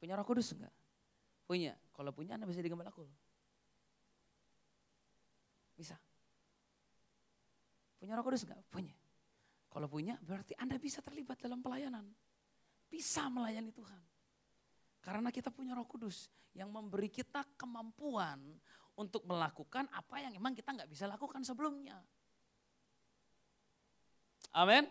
Punya 0.00 0.16
roh 0.16 0.24
kudus 0.24 0.56
enggak? 0.56 0.72
Punya. 1.44 1.76
Kalau 1.92 2.10
punya 2.16 2.40
Anda 2.40 2.48
bisa 2.48 2.64
digembala 2.64 2.88
aku. 2.88 3.04
Bisa. 5.76 6.00
Punya 8.00 8.16
roh 8.16 8.24
kudus 8.24 8.48
enggak? 8.48 8.64
Punya. 8.72 8.96
Kalau 9.68 9.86
punya 9.86 10.16
berarti 10.24 10.56
Anda 10.56 10.80
bisa 10.80 11.04
terlibat 11.04 11.36
dalam 11.36 11.60
pelayanan. 11.60 12.08
Bisa 12.88 13.28
melayani 13.28 13.70
Tuhan. 13.76 14.02
Karena 15.04 15.28
kita 15.28 15.52
punya 15.52 15.76
roh 15.76 15.84
kudus 15.84 16.32
yang 16.56 16.72
memberi 16.72 17.12
kita 17.12 17.44
kemampuan 17.60 18.40
untuk 18.96 19.22
melakukan 19.28 19.86
apa 19.92 20.16
yang 20.20 20.32
memang 20.34 20.56
kita 20.56 20.74
nggak 20.74 20.90
bisa 20.90 21.04
lakukan 21.06 21.44
sebelumnya. 21.44 22.00
Amin. 24.50 24.90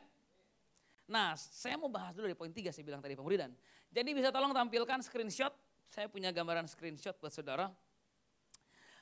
Nah, 1.10 1.34
saya 1.36 1.76
mau 1.76 1.90
bahas 1.90 2.14
dulu 2.14 2.30
di 2.30 2.38
poin 2.38 2.54
tiga 2.54 2.70
saya 2.70 2.86
bilang 2.86 3.02
tadi 3.02 3.18
pemuridan. 3.18 3.52
Jadi 3.90 4.14
bisa 4.14 4.30
tolong 4.30 4.54
tampilkan 4.54 5.02
screenshot. 5.02 5.54
Saya 5.90 6.06
punya 6.06 6.30
gambaran 6.30 6.70
screenshot 6.70 7.18
buat 7.18 7.34
saudara. 7.34 7.74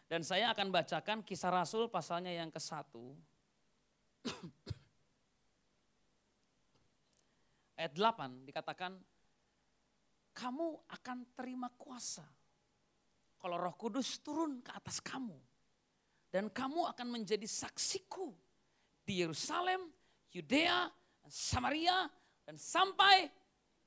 Dan 0.08 0.24
saya 0.24 0.56
akan 0.56 0.72
bacakan 0.72 1.20
kisah 1.20 1.52
Rasul 1.52 1.92
pasalnya 1.92 2.32
yang 2.32 2.48
ke 2.48 2.64
satu. 2.64 3.12
Ayat 7.78 7.92
8 7.92 8.48
dikatakan, 8.48 8.96
kamu 10.32 10.68
akan 10.88 11.18
terima 11.36 11.68
kuasa. 11.76 12.24
Kalau 13.38 13.60
roh 13.60 13.76
kudus 13.76 14.24
turun 14.24 14.64
ke 14.64 14.72
atas 14.72 15.04
kamu. 15.04 15.36
Dan 16.32 16.48
kamu 16.48 16.88
akan 16.96 17.08
menjadi 17.20 17.48
saksiku 17.48 18.32
di 19.04 19.24
Yerusalem, 19.24 19.92
Yudea, 20.32 20.88
Samaria, 21.28 22.08
dan 22.48 22.56
sampai 22.56 23.28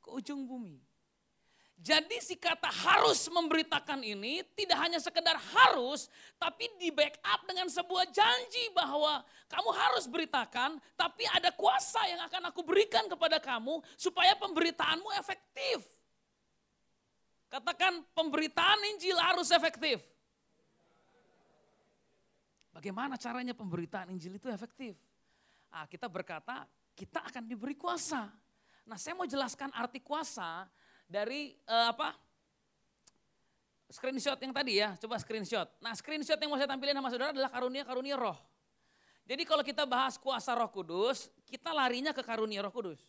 ke 0.00 0.09
ujung 0.12 0.45
bumi. 0.49 0.89
Jadi 1.81 2.21
si 2.21 2.37
kata 2.37 2.69
harus 2.69 3.25
memberitakan 3.33 4.05
ini 4.05 4.45
tidak 4.53 4.77
hanya 4.85 5.01
sekedar 5.01 5.33
harus, 5.41 6.13
tapi 6.37 6.69
di 6.77 6.93
backup 6.93 7.41
dengan 7.49 7.73
sebuah 7.73 8.05
janji 8.13 8.69
bahwa 8.77 9.25
kamu 9.49 9.71
harus 9.73 10.05
beritakan, 10.05 10.77
tapi 10.93 11.25
ada 11.33 11.49
kuasa 11.57 12.05
yang 12.05 12.21
akan 12.29 12.53
aku 12.53 12.61
berikan 12.61 13.09
kepada 13.09 13.41
kamu 13.41 13.81
supaya 13.97 14.37
pemberitaanmu 14.37 15.09
efektif. 15.25 15.89
Katakan 17.49 18.05
pemberitaan 18.13 18.81
Injil 18.95 19.17
harus 19.17 19.49
efektif. 19.49 20.05
Bagaimana 22.77 23.17
caranya 23.17 23.57
pemberitaan 23.57 24.13
Injil 24.13 24.37
itu 24.37 24.53
efektif? 24.53 25.01
Nah, 25.73 25.89
kita 25.89 26.13
berkata 26.13 26.69
kita 26.93 27.25
akan 27.25 27.49
diberi 27.49 27.73
kuasa. 27.73 28.29
Nah, 28.85 29.01
saya 29.01 29.17
mau 29.17 29.25
jelaskan 29.25 29.73
arti 29.73 30.05
kuasa 30.05 30.69
dari 31.11 31.50
uh, 31.67 31.90
apa? 31.90 32.14
Screenshot 33.90 34.38
yang 34.38 34.55
tadi 34.55 34.79
ya, 34.79 34.95
coba 35.02 35.19
screenshot. 35.19 35.67
Nah, 35.83 35.99
screenshot 35.99 36.38
yang 36.38 36.47
mau 36.47 36.55
saya 36.55 36.71
tampilin 36.71 36.95
sama 36.95 37.11
saudara 37.11 37.35
adalah 37.35 37.50
karunia-karunia 37.50 38.14
roh. 38.14 38.38
Jadi 39.26 39.43
kalau 39.43 39.67
kita 39.67 39.83
bahas 39.83 40.14
kuasa 40.14 40.55
roh 40.55 40.71
kudus, 40.71 41.26
kita 41.43 41.75
larinya 41.75 42.14
ke 42.14 42.23
karunia 42.23 42.62
roh 42.62 42.71
kudus. 42.71 43.02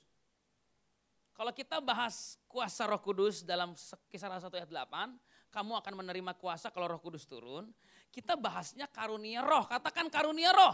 Kalau 1.37 1.53
kita 1.53 1.77
bahas 1.77 2.41
kuasa 2.49 2.89
roh 2.89 2.97
kudus 2.97 3.45
dalam 3.45 3.77
kisah 4.09 4.29
1 4.29 4.49
ayat 4.57 4.69
8, 4.73 5.53
kamu 5.53 5.73
akan 5.85 5.93
menerima 6.01 6.33
kuasa 6.41 6.73
kalau 6.73 6.89
roh 6.89 7.01
kudus 7.01 7.29
turun. 7.29 7.69
Kita 8.09 8.33
bahasnya 8.33 8.89
karunia 8.89 9.45
roh, 9.45 9.69
katakan 9.69 10.09
karunia 10.09 10.49
roh. 10.49 10.73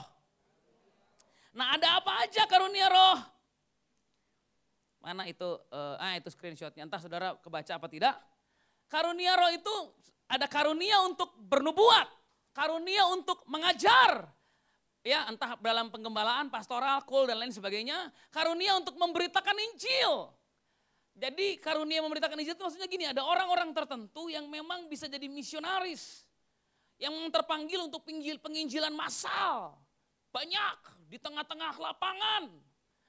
Nah 1.52 1.76
ada 1.76 2.00
apa 2.00 2.24
aja 2.24 2.48
karunia 2.48 2.88
roh? 2.88 3.37
Mana 5.08 5.24
itu, 5.24 5.48
uh, 5.72 5.96
ah 6.04 6.20
itu 6.20 6.28
screenshotnya, 6.28 6.84
entah 6.84 7.00
saudara 7.00 7.40
kebaca 7.40 7.80
apa 7.80 7.88
tidak. 7.88 8.20
Karunia 8.92 9.40
roh 9.40 9.48
itu 9.56 9.76
ada 10.28 10.52
karunia 10.52 11.00
untuk 11.08 11.32
bernubuat, 11.48 12.12
karunia 12.52 13.08
untuk 13.16 13.40
mengajar, 13.48 14.28
ya 15.08 15.24
entah 15.32 15.56
dalam 15.64 15.88
penggembalaan, 15.88 16.52
pastoral, 16.52 17.08
kul 17.08 17.24
dan 17.24 17.40
lain 17.40 17.56
sebagainya. 17.56 18.12
Karunia 18.36 18.76
untuk 18.76 19.00
memberitakan 19.00 19.56
Injil. 19.72 20.28
Jadi 21.16 21.56
karunia 21.64 22.04
memberitakan 22.04 22.44
Injil 22.44 22.60
itu 22.60 22.64
maksudnya 22.68 22.92
gini, 22.92 23.08
ada 23.08 23.24
orang-orang 23.24 23.72
tertentu 23.72 24.28
yang 24.28 24.44
memang 24.52 24.92
bisa 24.92 25.08
jadi 25.08 25.32
misionaris. 25.32 26.28
Yang 27.00 27.32
terpanggil 27.32 27.80
untuk 27.80 28.04
penginjilan 28.44 28.92
massal. 28.92 29.80
Banyak 30.36 31.08
di 31.08 31.16
tengah-tengah 31.16 31.80
lapangan. 31.80 32.67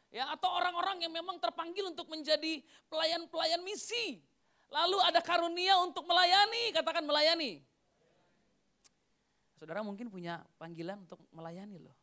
Ya, 0.09 0.25
atau 0.33 0.49
orang-orang 0.57 1.05
yang 1.05 1.13
memang 1.13 1.37
terpanggil 1.37 1.85
untuk 1.85 2.09
menjadi 2.09 2.65
pelayan-pelayan 2.89 3.61
misi. 3.61 4.25
Lalu 4.73 5.01
ada 5.05 5.21
karunia 5.21 5.81
untuk 5.85 6.05
melayani, 6.09 6.73
katakan 6.73 7.05
melayani. 7.05 7.61
Saudara 9.57 9.85
mungkin 9.85 10.09
punya 10.09 10.41
panggilan 10.57 11.05
untuk 11.05 11.21
melayani 11.33 11.77
loh. 11.81 11.97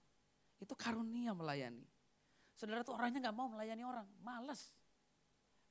Itu 0.62 0.77
karunia 0.77 1.33
melayani. 1.33 1.85
Saudara 2.53 2.85
tuh 2.85 2.93
orangnya 2.93 3.29
nggak 3.29 3.38
mau 3.38 3.50
melayani 3.50 3.83
orang, 3.85 4.07
males. 4.21 4.69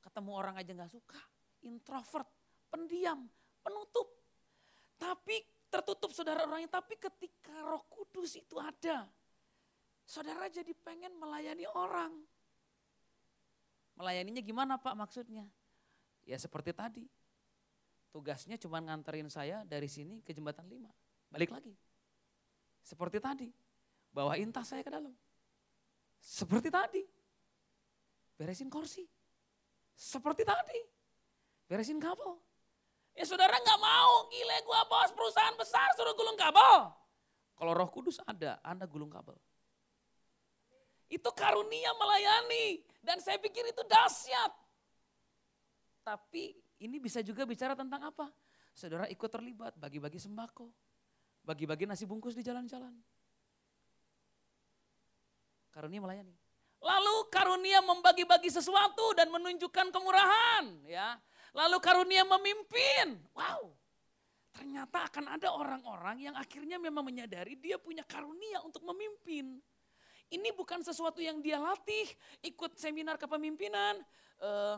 Ketemu 0.03 0.31
orang 0.35 0.55
aja 0.61 0.71
nggak 0.75 0.93
suka, 0.93 1.21
introvert, 1.65 2.29
pendiam, 2.69 3.25
penutup. 3.63 4.11
Tapi 4.99 5.41
tertutup 5.71 6.11
saudara 6.15 6.47
orangnya, 6.47 6.79
tapi 6.79 6.95
ketika 7.01 7.63
roh 7.67 7.83
kudus 7.91 8.39
itu 8.39 8.55
ada, 8.61 9.09
saudara 10.05 10.47
jadi 10.53 10.71
pengen 10.85 11.17
melayani 11.17 11.65
orang. 11.73 12.13
Melayaninya 13.97 14.43
gimana 14.45 14.75
Pak 14.77 14.95
maksudnya? 14.95 15.49
Ya 16.25 16.37
seperti 16.41 16.73
tadi. 16.73 17.05
Tugasnya 18.15 18.55
cuma 18.57 18.79
nganterin 18.79 19.27
saya 19.27 19.67
dari 19.67 19.91
sini 19.91 20.23
ke 20.23 20.31
jembatan 20.31 20.71
5. 20.71 20.87
Balik 21.35 21.51
lagi. 21.51 21.75
Seperti 22.85 23.19
tadi. 23.19 23.49
Bawain 24.15 24.55
tas 24.55 24.71
saya 24.71 24.87
ke 24.87 24.91
dalam. 24.93 25.11
Seperti 26.23 26.71
tadi. 26.71 27.03
Beresin 28.39 28.71
kursi. 28.71 29.03
Seperti 29.95 30.47
tadi. 30.47 30.79
Beresin 31.67 31.99
kabel. 31.99 32.39
Ya 33.15 33.23
saudara 33.23 33.55
nggak 33.55 33.79
mau, 33.79 34.27
gile 34.27 34.59
gua 34.67 34.83
bos 34.91 35.11
perusahaan 35.15 35.55
besar 35.55 35.87
suruh 35.95 36.19
gulung 36.19 36.35
kabel. 36.35 36.91
Kalau 37.55 37.73
roh 37.73 37.87
kudus 37.87 38.19
ada, 38.27 38.59
anda 38.67 38.91
gulung 38.91 39.07
kabel. 39.07 39.39
Itu 41.09 41.31
karunia 41.33 41.93
melayani. 41.97 42.83
Dan 43.05 43.21
saya 43.21 43.37
pikir 43.37 43.69
itu 43.69 43.83
dahsyat. 43.85 44.53
Tapi 46.05 46.57
ini 46.85 46.97
bisa 47.01 47.25
juga 47.25 47.49
bicara 47.49 47.73
tentang 47.73 48.13
apa? 48.13 48.29
Saudara 48.75 49.07
ikut 49.07 49.31
terlibat 49.31 49.79
bagi-bagi 49.79 50.19
sembako, 50.19 50.67
bagi-bagi 51.47 51.87
nasi 51.87 52.05
bungkus 52.05 52.35
di 52.35 52.43
jalan-jalan. 52.43 52.93
Karunia 55.71 56.03
melayani. 56.03 56.35
Lalu 56.85 57.17
karunia 57.33 57.81
membagi-bagi 57.81 58.53
sesuatu 58.53 59.17
dan 59.17 59.33
menunjukkan 59.33 59.89
kemurahan, 59.89 60.65
ya. 60.85 61.17
Lalu 61.57 61.79
karunia 61.81 62.27
memimpin. 62.29 63.17
Wow. 63.33 63.73
Ternyata 64.55 65.11
akan 65.11 65.39
ada 65.39 65.49
orang-orang 65.51 66.31
yang 66.31 66.35
akhirnya 66.37 66.79
memang 66.79 67.03
menyadari 67.03 67.59
dia 67.59 67.75
punya 67.81 68.07
karunia 68.07 68.63
untuk 68.63 68.87
memimpin. 68.87 69.59
Ini 70.35 70.51
bukan 70.51 70.83
sesuatu 70.83 71.23
yang 71.23 71.39
dia 71.39 71.63
latih, 71.63 72.11
ikut 72.43 72.75
seminar 72.75 73.15
kepemimpinan, 73.15 74.03
uh, 74.43 74.77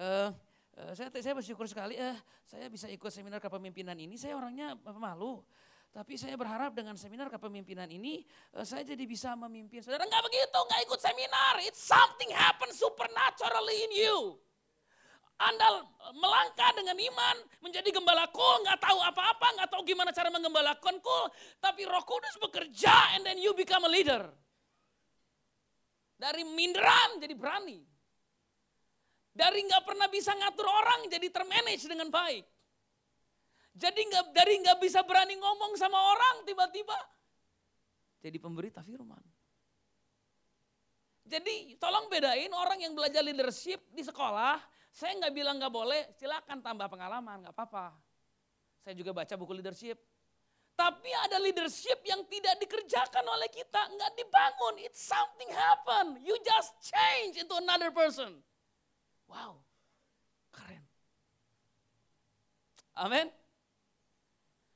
uh, 0.00 0.32
Uh, 0.74 0.90
saya 0.90 1.06
saya 1.22 1.38
bersyukur 1.38 1.70
sekali 1.70 1.94
uh, 1.94 2.18
saya 2.42 2.66
bisa 2.66 2.90
ikut 2.90 3.06
seminar 3.06 3.38
kepemimpinan 3.38 3.94
ini. 3.94 4.18
Saya 4.18 4.34
orangnya 4.34 4.74
malu. 4.98 5.38
Tapi 5.94 6.18
saya 6.18 6.34
berharap 6.34 6.74
dengan 6.74 6.98
seminar 6.98 7.30
kepemimpinan 7.30 7.86
ini 7.86 8.26
uh, 8.58 8.66
saya 8.66 8.82
jadi 8.82 9.06
bisa 9.06 9.38
memimpin. 9.38 9.86
Saudara 9.86 10.02
nggak 10.02 10.24
begitu, 10.26 10.58
nggak 10.58 10.80
ikut 10.90 10.98
seminar. 10.98 11.62
It's 11.62 11.78
something 11.78 12.26
happen 12.34 12.74
supernaturally 12.74 13.86
in 13.86 13.92
you. 14.02 14.18
Anda 15.38 15.86
melangkah 16.14 16.74
dengan 16.74 16.98
iman, 16.98 17.36
menjadi 17.62 17.94
gembala 17.94 18.26
kul, 18.34 18.66
nggak 18.66 18.78
tahu 18.82 18.98
apa-apa, 18.98 19.46
nggak 19.54 19.70
tahu 19.70 19.82
gimana 19.86 20.10
cara 20.10 20.30
menggembalakan 20.30 20.98
kul, 21.02 21.26
tapi 21.58 21.86
Roh 21.86 22.02
Kudus 22.06 22.38
bekerja 22.38 23.14
and 23.18 23.22
then 23.26 23.38
you 23.38 23.54
become 23.54 23.82
a 23.86 23.90
leader. 23.90 24.26
Dari 26.14 26.42
minderan 26.46 27.18
jadi 27.18 27.34
berani. 27.34 27.80
Dari 29.34 29.58
nggak 29.66 29.82
pernah 29.82 30.06
bisa 30.06 30.30
ngatur 30.30 30.66
orang 30.66 31.10
jadi 31.10 31.26
termanage 31.30 31.84
dengan 31.90 32.06
baik. 32.10 32.46
Jadi 33.74 34.00
nggak 34.06 34.24
dari 34.30 34.54
nggak 34.62 34.78
bisa 34.78 35.02
berani 35.02 35.34
ngomong 35.34 35.74
sama 35.74 35.98
orang 35.98 36.46
tiba-tiba 36.46 36.94
jadi 38.24 38.40
pemberita 38.40 38.80
firman. 38.80 39.20
Jadi 41.28 41.76
tolong 41.76 42.08
bedain 42.08 42.48
orang 42.56 42.80
yang 42.80 42.96
belajar 42.96 43.20
leadership 43.20 43.84
di 43.92 44.00
sekolah. 44.00 44.56
Saya 44.88 45.12
nggak 45.20 45.34
bilang 45.36 45.60
nggak 45.60 45.74
boleh, 45.74 46.08
silakan 46.16 46.64
tambah 46.64 46.88
pengalaman, 46.88 47.44
nggak 47.44 47.52
apa-apa. 47.52 47.92
Saya 48.80 48.96
juga 48.96 49.12
baca 49.12 49.34
buku 49.36 49.52
leadership. 49.60 50.00
Tapi 50.74 51.10
ada 51.22 51.38
leadership 51.38 52.02
yang 52.02 52.26
tidak 52.26 52.58
dikerjakan 52.58 53.22
oleh 53.22 53.46
kita, 53.46 53.78
nggak 53.94 54.12
dibangun. 54.18 54.74
It's 54.82 54.98
something 54.98 55.46
happen. 55.54 56.18
You 56.18 56.34
just 56.42 56.74
change 56.82 57.38
into 57.38 57.54
another 57.54 57.94
person. 57.94 58.42
Wow, 59.30 59.62
keren. 60.50 60.82
Amin. 62.98 63.30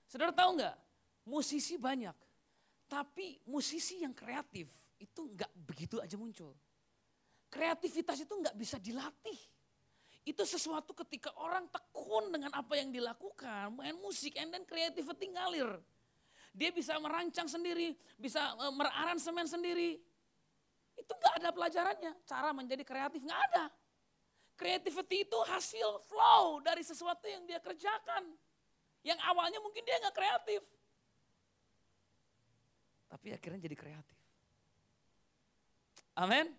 Saudara 0.07 0.31
tahu 0.31 0.55
nggak? 0.55 0.77
Musisi 1.29 1.77
banyak, 1.77 2.17
tapi 2.89 3.37
musisi 3.51 4.01
yang 4.01 4.17
kreatif 4.17 4.71
itu 5.03 5.21
nggak 5.35 5.53
begitu 5.67 6.01
aja 6.01 6.15
muncul. 6.15 6.55
Kreativitas 7.51 8.23
itu 8.23 8.33
nggak 8.33 8.57
bisa 8.57 8.81
dilatih. 8.81 9.37
Itu 10.27 10.45
sesuatu 10.45 10.93
ketika 11.05 11.33
orang 11.39 11.69
tekun 11.71 12.35
dengan 12.35 12.53
apa 12.53 12.75
yang 12.77 12.93
dilakukan, 12.93 13.75
main 13.79 13.97
musik, 13.99 14.37
and 14.37 14.53
then 14.53 14.65
creativity 14.67 15.31
ngalir. 15.33 15.81
Dia 16.53 16.75
bisa 16.75 16.99
merancang 16.99 17.47
sendiri, 17.47 17.95
bisa 18.19 18.53
e, 18.59 18.65
meraransemen 18.75 19.47
sendiri. 19.47 20.01
Itu 20.99 21.13
nggak 21.15 21.35
ada 21.39 21.51
pelajarannya, 21.55 22.13
cara 22.27 22.51
menjadi 22.51 22.83
kreatif 22.83 23.23
nggak 23.23 23.43
ada. 23.53 23.65
Creativity 24.59 25.23
itu 25.23 25.39
hasil 25.47 26.03
flow 26.11 26.59
dari 26.67 26.83
sesuatu 26.83 27.31
yang 27.31 27.47
dia 27.47 27.63
kerjakan. 27.63 28.27
Yang 29.07 29.23
awalnya 29.23 29.63
mungkin 29.63 29.87
dia 29.87 30.03
nggak 30.03 30.17
kreatif. 30.19 30.63
Tapi 33.07 33.33
akhirnya 33.33 33.61
jadi 33.63 33.77
kreatif. 33.79 34.19
Amin. 36.19 36.58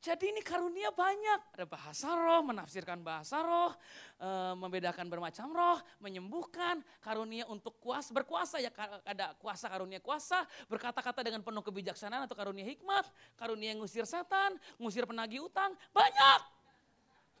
Jadi 0.00 0.32
ini 0.32 0.40
karunia 0.40 0.88
banyak. 0.96 1.60
Ada 1.60 1.68
bahasa 1.68 2.08
roh, 2.16 2.40
menafsirkan 2.40 3.04
bahasa 3.04 3.44
roh, 3.44 3.76
e, 4.16 4.28
membedakan 4.56 5.04
bermacam 5.12 5.52
roh, 5.52 5.76
menyembuhkan, 6.00 6.80
karunia 7.04 7.44
untuk 7.52 7.76
kuasa, 7.76 8.08
berkuasa 8.16 8.56
ya 8.64 8.72
ada 9.04 9.36
kuasa 9.36 9.68
karunia 9.68 10.00
kuasa, 10.00 10.48
berkata-kata 10.72 11.20
dengan 11.20 11.44
penuh 11.44 11.60
kebijaksanaan 11.60 12.24
atau 12.24 12.32
karunia 12.32 12.64
hikmat, 12.64 13.04
karunia 13.36 13.76
ngusir 13.76 14.08
setan, 14.08 14.56
ngusir 14.80 15.04
penagih 15.04 15.44
utang, 15.44 15.76
banyak. 15.92 16.40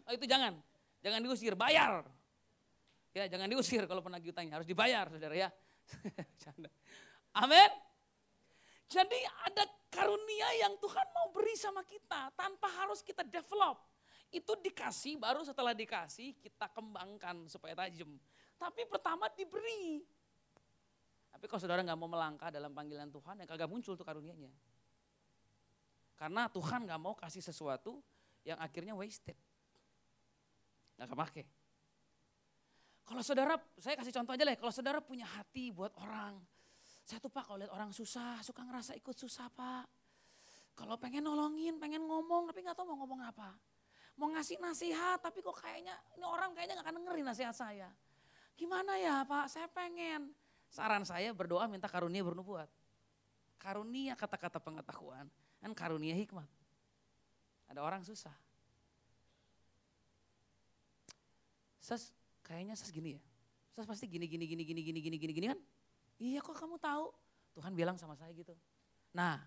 Oh, 0.04 0.12
itu 0.12 0.28
jangan, 0.28 0.52
jangan 1.00 1.24
diusir, 1.24 1.56
bayar. 1.56 2.04
Ya, 3.16 3.24
jangan 3.24 3.48
diusir 3.48 3.88
kalau 3.88 4.04
penagih 4.04 4.36
utangnya, 4.36 4.60
harus 4.60 4.68
dibayar 4.68 5.08
saudara 5.08 5.32
ya. 5.32 5.48
Amin. 7.40 7.89
Jadi 8.90 9.20
ada 9.46 9.64
karunia 9.86 10.50
yang 10.66 10.74
Tuhan 10.82 11.06
mau 11.14 11.30
beri 11.30 11.54
sama 11.54 11.86
kita 11.86 12.34
tanpa 12.34 12.66
harus 12.82 13.06
kita 13.06 13.22
develop. 13.22 13.78
Itu 14.34 14.58
dikasih, 14.58 15.14
baru 15.18 15.46
setelah 15.46 15.70
dikasih 15.70 16.34
kita 16.42 16.66
kembangkan 16.74 17.46
supaya 17.46 17.78
tajam. 17.86 18.18
Tapi 18.58 18.82
pertama 18.90 19.30
diberi. 19.30 20.02
Tapi 21.30 21.44
kalau 21.46 21.62
saudara 21.62 21.86
nggak 21.86 21.98
mau 21.98 22.10
melangkah 22.10 22.50
dalam 22.50 22.74
panggilan 22.74 23.14
Tuhan, 23.14 23.38
yang 23.38 23.48
kagak 23.48 23.70
muncul 23.70 23.94
tuh 23.94 24.02
karunianya. 24.02 24.50
Karena 26.18 26.50
Tuhan 26.50 26.90
nggak 26.90 27.00
mau 27.00 27.14
kasih 27.14 27.40
sesuatu 27.46 28.02
yang 28.42 28.58
akhirnya 28.58 28.92
wasted 28.98 29.38
nggak 31.00 31.16
kepake. 31.16 31.44
Kalau 33.08 33.22
saudara, 33.24 33.56
saya 33.80 33.96
kasih 33.96 34.12
contoh 34.12 34.36
aja 34.36 34.44
lah, 34.44 34.54
kalau 34.60 34.68
saudara 34.68 35.00
punya 35.00 35.24
hati 35.24 35.72
buat 35.72 35.96
orang, 35.96 36.36
saya 37.10 37.18
tuh 37.18 37.26
pak 37.26 37.42
kalau 37.42 37.58
lihat 37.58 37.74
orang 37.74 37.90
susah, 37.90 38.38
suka 38.46 38.62
ngerasa 38.62 38.94
ikut 38.94 39.18
susah 39.18 39.50
pak. 39.50 39.90
Kalau 40.78 40.94
pengen 40.94 41.26
nolongin, 41.26 41.82
pengen 41.82 42.06
ngomong, 42.06 42.46
tapi 42.46 42.62
nggak 42.62 42.78
tahu 42.78 42.94
mau 42.94 43.02
ngomong 43.02 43.26
apa. 43.26 43.50
Mau 44.14 44.30
ngasih 44.30 44.62
nasihat, 44.62 45.18
tapi 45.18 45.42
kok 45.42 45.58
kayaknya 45.58 45.98
ini 46.14 46.22
orang 46.22 46.54
kayaknya 46.54 46.78
nggak 46.78 46.86
akan 46.86 46.96
dengerin 47.02 47.26
nasihat 47.26 47.54
saya. 47.56 47.90
Gimana 48.54 48.94
ya 48.94 49.26
pak, 49.26 49.50
saya 49.50 49.66
pengen. 49.66 50.30
Saran 50.70 51.02
saya 51.02 51.34
berdoa 51.34 51.66
minta 51.66 51.90
karunia 51.90 52.22
bernubuat. 52.22 52.70
Karunia 53.58 54.14
kata-kata 54.14 54.62
pengetahuan, 54.62 55.26
dan 55.58 55.74
karunia 55.74 56.14
hikmat. 56.14 56.46
Ada 57.68 57.82
orang 57.84 58.00
susah, 58.06 58.32
Sas, 61.90 62.14
kayaknya 62.46 62.78
Sas 62.78 62.94
gini 62.94 63.18
ya. 63.18 63.22
Sas 63.74 63.82
pasti 63.82 64.06
gini, 64.06 64.30
gini, 64.30 64.46
gini, 64.46 64.62
gini, 64.62 64.80
gini, 64.84 65.00
gini, 65.02 65.16
gini, 65.18 65.32
gini 65.34 65.46
kan? 65.50 65.60
Iya 66.20 66.44
kok 66.44 66.52
kamu 66.52 66.76
tahu? 66.76 67.08
Tuhan 67.56 67.72
bilang 67.72 67.96
sama 67.96 68.12
saya 68.12 68.28
gitu. 68.36 68.52
Nah, 69.16 69.40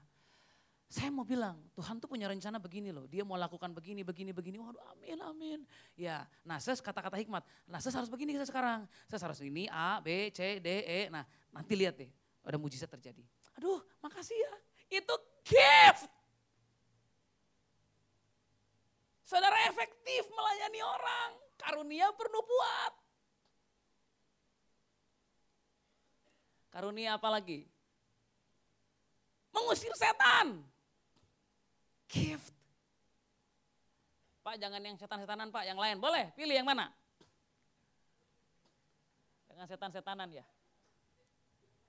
saya 0.89 1.09
mau 1.13 1.25
bilang, 1.25 1.57
Tuhan 1.77 2.01
tuh 2.01 2.09
punya 2.09 2.25
rencana 2.25 2.57
begini 2.57 2.89
loh. 2.89 3.05
Dia 3.05 3.21
mau 3.21 3.38
lakukan 3.38 3.69
begini, 3.73 4.01
begini, 4.01 4.33
begini. 4.33 4.57
Waduh, 4.57 4.81
amin, 4.93 5.17
amin. 5.21 5.59
Ya, 5.93 6.25
nah 6.41 6.57
saya 6.57 6.77
kata-kata 6.77 7.17
hikmat. 7.21 7.45
Nah 7.69 7.77
saya 7.77 7.97
harus 8.01 8.09
begini 8.09 8.33
saya 8.38 8.49
sekarang. 8.49 8.89
Saya 9.05 9.21
harus 9.25 9.41
ini 9.45 9.69
A, 9.69 10.01
B, 10.01 10.33
C, 10.33 10.57
D, 10.57 10.69
E. 10.81 10.99
Nah 11.13 11.25
nanti 11.53 11.73
lihat 11.77 11.97
deh, 11.97 12.09
ada 12.41 12.57
mujizat 12.57 12.89
terjadi. 12.89 13.21
Aduh, 13.57 13.81
makasih 14.01 14.38
ya. 14.38 14.53
Itu 15.01 15.13
gift. 15.45 16.09
Saudara 19.25 19.65
efektif 19.69 20.29
melayani 20.29 20.81
orang. 20.81 21.29
Karunia 21.57 22.09
bernubuat. 22.13 23.02
Karunia 26.73 27.21
apa 27.21 27.29
lagi? 27.29 27.69
Mengusir 29.53 29.93
setan. 29.93 30.65
Gift. 32.09 32.49
Pak 34.41 34.57
jangan 34.57 34.81
yang 34.81 34.97
setan-setanan 34.97 35.53
pak, 35.53 35.69
yang 35.69 35.77
lain. 35.77 36.01
Boleh 36.01 36.33
pilih 36.33 36.57
yang 36.57 36.65
mana? 36.65 36.89
Jangan 39.53 39.69
setan-setanan 39.69 40.29
ya. 40.33 40.45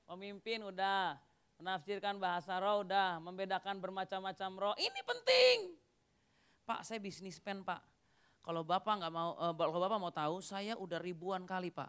Pemimpin 0.05 0.61
udah, 0.69 1.17
menafsirkan 1.57 2.21
bahasa 2.21 2.61
roh 2.61 2.85
udah, 2.85 3.17
membedakan 3.25 3.81
bermacam-macam 3.81 4.51
roh. 4.61 4.75
Ini 4.77 5.01
penting. 5.01 5.73
Pak 6.69 6.85
saya 6.85 7.01
bisnis 7.01 7.41
pen 7.41 7.65
pak. 7.65 7.81
Kalau 8.45 8.61
bapak 8.61 9.01
nggak 9.01 9.13
mau, 9.13 9.33
uh, 9.41 9.57
kalau 9.57 9.81
bapak 9.81 9.99
mau 9.99 10.13
tahu, 10.13 10.45
saya 10.45 10.77
udah 10.77 11.01
ribuan 11.01 11.49
kali 11.49 11.73
pak. 11.73 11.89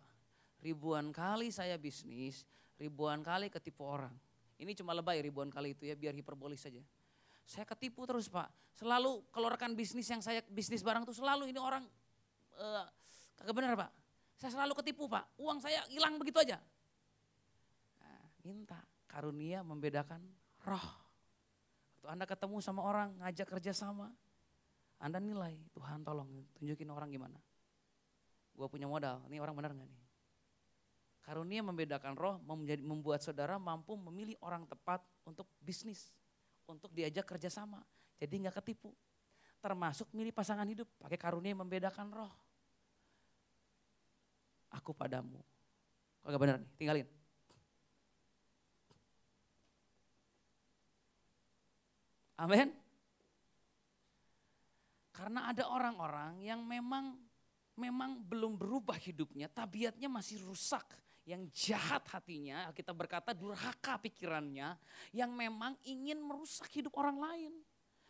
Ribuan 0.63 1.12
kali 1.12 1.51
saya 1.51 1.75
bisnis, 1.75 2.47
ribuan 2.79 3.23
kali 3.23 3.47
ketipu 3.51 3.88
orang. 3.88 4.13
Ini 4.55 4.71
cuma 4.75 4.95
lebay 4.95 5.19
ribuan 5.19 5.51
kali 5.51 5.75
itu 5.75 5.88
ya, 5.88 5.95
biar 5.95 6.15
hiperbolis 6.15 6.63
saja. 6.63 6.79
Saya 7.45 7.67
ketipu 7.67 8.07
terus 8.07 8.31
pak. 8.31 8.49
Selalu 8.75 9.27
kalau 9.29 9.47
bisnis 9.77 10.07
yang 10.09 10.19
saya 10.19 10.41
bisnis 10.49 10.81
barang 10.81 11.05
tuh 11.05 11.15
selalu 11.15 11.51
ini 11.51 11.59
orang 11.59 11.85
uh, 12.57 12.88
kagak 13.38 13.53
benar 13.55 13.73
pak. 13.77 13.91
Saya 14.35 14.51
selalu 14.55 14.73
ketipu 14.81 15.07
pak. 15.07 15.27
Uang 15.39 15.61
saya 15.61 15.83
hilang 15.91 16.17
begitu 16.19 16.41
aja. 16.41 16.59
Nah, 18.01 18.23
minta 18.43 18.79
karunia 19.05 19.63
membedakan 19.63 20.23
roh. 20.65 20.88
Waktu 21.95 22.07
Anda 22.11 22.25
ketemu 22.27 22.57
sama 22.59 22.81
orang 22.83 23.15
ngajak 23.21 23.47
kerja 23.57 23.71
sama, 23.71 24.11
Anda 24.99 25.21
nilai 25.21 25.55
Tuhan 25.71 26.03
tolong 26.03 26.27
tunjukin 26.57 26.89
orang 26.89 27.13
gimana. 27.13 27.38
Gue 28.55 28.67
punya 28.71 28.88
modal, 28.88 29.19
ini 29.27 29.38
orang 29.38 29.55
benar 29.57 29.71
gak 29.75 29.83
nih? 29.83 30.04
Karunia 31.25 31.65
membedakan 31.65 32.13
roh 32.13 32.38
menjadi, 32.45 32.85
membuat 32.85 33.25
saudara 33.25 33.57
mampu 33.57 33.97
memilih 33.97 34.38
orang 34.45 34.61
tepat 34.69 35.01
untuk 35.25 35.49
bisnis, 35.57 36.13
untuk 36.69 36.93
diajak 36.93 37.25
kerjasama. 37.25 37.81
Jadi 38.21 38.45
nggak 38.45 38.61
ketipu. 38.61 38.93
Termasuk 39.57 40.13
milih 40.13 40.29
pasangan 40.29 40.69
hidup, 40.69 40.85
pakai 41.01 41.17
karunia 41.17 41.57
membedakan 41.57 42.13
roh. 42.13 42.29
Aku 44.69 44.93
padamu. 44.93 45.41
Kalau 46.21 46.29
nggak 46.29 46.43
benar 46.45 46.57
nih, 46.61 46.71
tinggalin. 46.77 47.07
Amin. 52.38 52.69
Karena 55.09 55.49
ada 55.49 55.73
orang-orang 55.73 56.45
yang 56.45 56.61
memang 56.61 57.17
memang 57.81 58.21
belum 58.21 58.61
berubah 58.61 59.01
hidupnya, 59.01 59.49
tabiatnya 59.49 60.05
masih 60.05 60.38
rusak 60.45 60.85
yang 61.25 61.49
jahat 61.49 62.05
hatinya, 62.13 62.69
kita 62.69 62.93
berkata 62.93 63.33
durhaka 63.33 63.97
pikirannya, 63.97 64.77
yang 65.09 65.33
memang 65.33 65.73
ingin 65.81 66.21
merusak 66.21 66.69
hidup 66.69 66.93
orang 67.01 67.17
lain. 67.17 67.53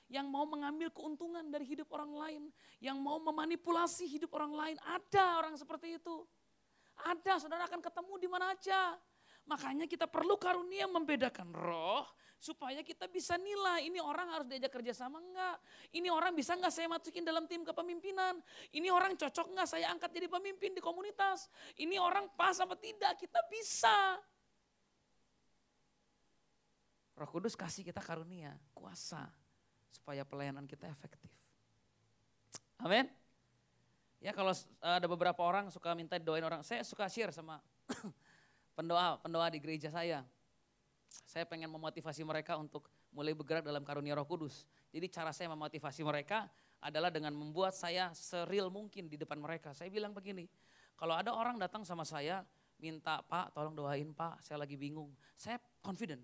Yang 0.06 0.28
mau 0.30 0.46
mengambil 0.46 0.94
keuntungan 0.94 1.42
dari 1.50 1.66
hidup 1.66 1.90
orang 1.96 2.14
lain. 2.14 2.44
Yang 2.78 2.98
mau 3.02 3.18
memanipulasi 3.18 4.06
hidup 4.06 4.38
orang 4.38 4.54
lain. 4.54 4.78
Ada 4.86 5.42
orang 5.42 5.56
seperti 5.58 5.98
itu. 5.98 6.28
Ada, 7.10 7.42
saudara 7.42 7.66
akan 7.66 7.82
ketemu 7.82 8.14
di 8.22 8.28
mana 8.30 8.54
aja. 8.54 8.94
Makanya 9.50 9.90
kita 9.90 10.06
perlu 10.06 10.38
karunia 10.38 10.86
membedakan 10.86 11.50
roh 11.58 12.06
supaya 12.46 12.86
kita 12.86 13.10
bisa 13.10 13.34
nilai 13.42 13.90
ini 13.90 13.98
orang 13.98 14.30
harus 14.30 14.46
diajak 14.46 14.70
kerja 14.70 14.94
sama 14.94 15.18
enggak. 15.18 15.58
Ini 15.98 16.14
orang 16.14 16.38
bisa 16.38 16.54
enggak 16.54 16.70
saya 16.70 16.86
masukin 16.86 17.26
dalam 17.26 17.50
tim 17.50 17.66
kepemimpinan. 17.66 18.38
Ini 18.70 18.94
orang 18.94 19.18
cocok 19.18 19.50
enggak 19.50 19.66
saya 19.74 19.90
angkat 19.90 20.14
jadi 20.14 20.30
pemimpin 20.30 20.78
di 20.78 20.82
komunitas. 20.86 21.50
Ini 21.82 21.98
orang 21.98 22.30
pas 22.38 22.54
apa 22.62 22.78
tidak 22.78 23.18
kita 23.18 23.42
bisa. 23.50 24.22
Roh 27.18 27.30
Kudus 27.32 27.58
kasih 27.58 27.82
kita 27.82 28.04
karunia, 28.04 28.54
kuasa 28.78 29.26
supaya 29.90 30.22
pelayanan 30.22 30.70
kita 30.70 30.86
efektif. 30.86 31.32
Amin. 32.84 33.08
Ya 34.20 34.36
kalau 34.36 34.52
ada 34.84 35.08
beberapa 35.08 35.42
orang 35.42 35.72
suka 35.74 35.96
minta 35.98 36.20
doain 36.20 36.44
orang, 36.44 36.62
saya 36.62 36.84
suka 36.84 37.08
share 37.10 37.32
sama 37.32 37.58
pendoa 38.78 39.18
pendoa 39.24 39.48
di 39.50 39.58
gereja 39.64 39.90
saya. 39.90 40.22
Saya 41.24 41.48
pengen 41.48 41.72
memotivasi 41.72 42.28
mereka 42.28 42.60
untuk 42.60 42.92
mulai 43.16 43.32
bergerak 43.32 43.64
dalam 43.64 43.88
karunia 43.88 44.18
Roh 44.20 44.28
Kudus. 44.28 44.68
Jadi 44.92 45.08
cara 45.08 45.32
saya 45.32 45.48
memotivasi 45.56 46.04
mereka 46.04 46.52
adalah 46.84 47.08
dengan 47.08 47.32
membuat 47.32 47.72
saya 47.72 48.12
seril 48.12 48.68
mungkin 48.68 49.08
di 49.08 49.16
depan 49.16 49.40
mereka. 49.40 49.72
Saya 49.72 49.88
bilang 49.88 50.12
begini, 50.12 50.46
kalau 51.00 51.16
ada 51.16 51.32
orang 51.32 51.56
datang 51.56 51.88
sama 51.88 52.04
saya 52.04 52.44
minta 52.80 53.24
Pak 53.24 53.56
tolong 53.56 53.76
doain 53.76 54.12
Pak, 54.12 54.44
saya 54.44 54.60
lagi 54.60 54.76
bingung. 54.76 55.16
Saya 55.40 55.60
confident. 55.80 56.22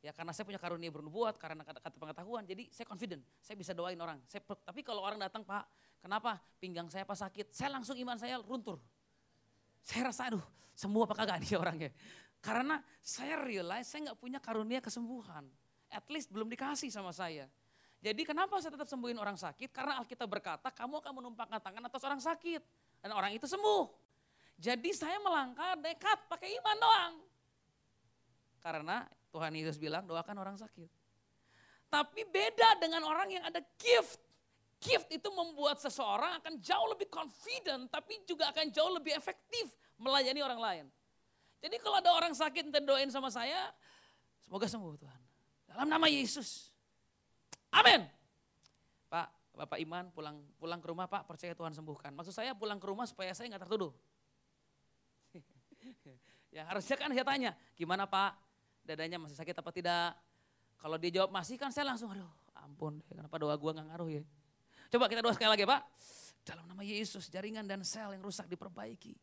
Ya 0.00 0.16
karena 0.16 0.32
saya 0.32 0.48
punya 0.48 0.56
karunia 0.56 0.88
bernubuat, 0.88 1.36
karena 1.36 1.60
kata-kata 1.60 1.92
pengetahuan, 1.92 2.48
jadi 2.48 2.64
saya 2.72 2.88
confident. 2.88 3.20
Saya 3.44 3.54
bisa 3.60 3.76
doain 3.76 4.00
orang. 4.00 4.16
Saya, 4.24 4.40
tapi 4.40 4.80
kalau 4.80 5.04
orang 5.04 5.20
datang 5.20 5.44
Pak, 5.44 5.68
kenapa 6.00 6.40
pinggang 6.56 6.88
saya 6.88 7.04
pas 7.04 7.20
sakit, 7.20 7.52
saya 7.52 7.68
langsung 7.76 8.00
iman 8.00 8.16
saya 8.16 8.40
runtur. 8.40 8.80
Saya 9.84 10.08
rasa 10.08 10.32
aduh 10.32 10.44
sembuh 10.72 11.04
apa 11.04 11.14
kagak 11.20 11.36
nih 11.44 11.52
orangnya. 11.60 11.90
Karena 12.40 12.80
saya 13.04 13.36
realize 13.44 13.88
saya 13.88 14.10
nggak 14.10 14.20
punya 14.20 14.40
karunia 14.40 14.80
kesembuhan. 14.80 15.44
At 15.92 16.08
least 16.08 16.32
belum 16.32 16.48
dikasih 16.48 16.88
sama 16.88 17.12
saya. 17.12 17.44
Jadi 18.00 18.24
kenapa 18.24 18.56
saya 18.64 18.72
tetap 18.72 18.88
sembuhin 18.88 19.20
orang 19.20 19.36
sakit? 19.36 19.68
Karena 19.68 20.00
Alkitab 20.00 20.24
berkata 20.24 20.72
kamu 20.72 21.04
akan 21.04 21.12
menumpangkan 21.20 21.60
tangan 21.60 21.84
atas 21.84 22.02
orang 22.08 22.20
sakit. 22.20 22.62
Dan 23.04 23.12
orang 23.12 23.36
itu 23.36 23.44
sembuh. 23.44 23.84
Jadi 24.56 24.92
saya 24.96 25.20
melangkah 25.20 25.76
dekat 25.76 26.28
pakai 26.28 26.48
iman 26.60 26.76
doang. 26.80 27.14
Karena 28.60 29.04
Tuhan 29.28 29.52
Yesus 29.52 29.76
bilang 29.76 30.08
doakan 30.08 30.36
orang 30.40 30.56
sakit. 30.56 30.88
Tapi 31.92 32.24
beda 32.24 32.80
dengan 32.80 33.04
orang 33.04 33.28
yang 33.28 33.44
ada 33.44 33.60
gift 33.76 34.30
gift 34.80 35.12
itu 35.12 35.28
membuat 35.28 35.76
seseorang 35.76 36.40
akan 36.40 36.56
jauh 36.64 36.88
lebih 36.88 37.12
confident, 37.12 37.92
tapi 37.92 38.24
juga 38.24 38.48
akan 38.48 38.72
jauh 38.72 38.88
lebih 38.96 39.12
efektif 39.12 39.68
melayani 40.00 40.40
orang 40.40 40.60
lain. 40.60 40.84
Jadi 41.60 41.76
kalau 41.80 42.00
ada 42.00 42.10
orang 42.16 42.32
sakit 42.32 42.72
dan 42.72 42.88
doain 42.88 43.12
sama 43.12 43.28
saya, 43.28 43.68
semoga 44.40 44.64
sembuh 44.64 44.96
Tuhan. 44.96 45.20
Dalam 45.68 45.86
nama 45.86 46.08
Yesus. 46.08 46.72
Amin. 47.70 48.08
Pak, 49.06 49.28
Bapak 49.54 49.78
Iman 49.78 50.08
pulang 50.10 50.40
pulang 50.56 50.80
ke 50.80 50.88
rumah 50.88 51.06
Pak, 51.06 51.28
percaya 51.28 51.52
Tuhan 51.52 51.76
sembuhkan. 51.76 52.16
Maksud 52.16 52.34
saya 52.34 52.56
pulang 52.56 52.80
ke 52.80 52.86
rumah 52.88 53.04
supaya 53.04 53.30
saya 53.36 53.52
nggak 53.52 53.68
tertuduh. 53.68 53.92
ya 56.56 56.66
harusnya 56.66 56.96
kan 56.96 57.12
saya 57.12 57.26
tanya, 57.28 57.50
gimana 57.76 58.08
Pak, 58.08 58.34
dadanya 58.82 59.20
masih 59.20 59.36
sakit 59.36 59.54
apa 59.54 59.70
tidak? 59.70 60.16
Kalau 60.80 60.96
dia 60.96 61.12
jawab 61.20 61.30
masih 61.30 61.60
kan 61.60 61.68
saya 61.68 61.92
langsung, 61.92 62.08
aduh 62.08 62.26
ampun, 62.56 63.04
kenapa 63.04 63.36
doa 63.36 63.54
gua 63.60 63.76
nggak 63.76 63.88
ngaruh 63.94 64.10
ya. 64.10 64.24
Coba 64.90 65.06
kita 65.06 65.20
doa 65.22 65.36
sekali 65.36 65.54
lagi 65.54 65.64
Pak. 65.68 65.80
Dalam 66.40 66.64
nama 66.66 66.82
Yesus 66.82 67.28
jaringan 67.30 67.68
dan 67.68 67.84
sel 67.86 68.16
yang 68.16 68.24
rusak 68.24 68.48
diperbaiki. 68.48 69.14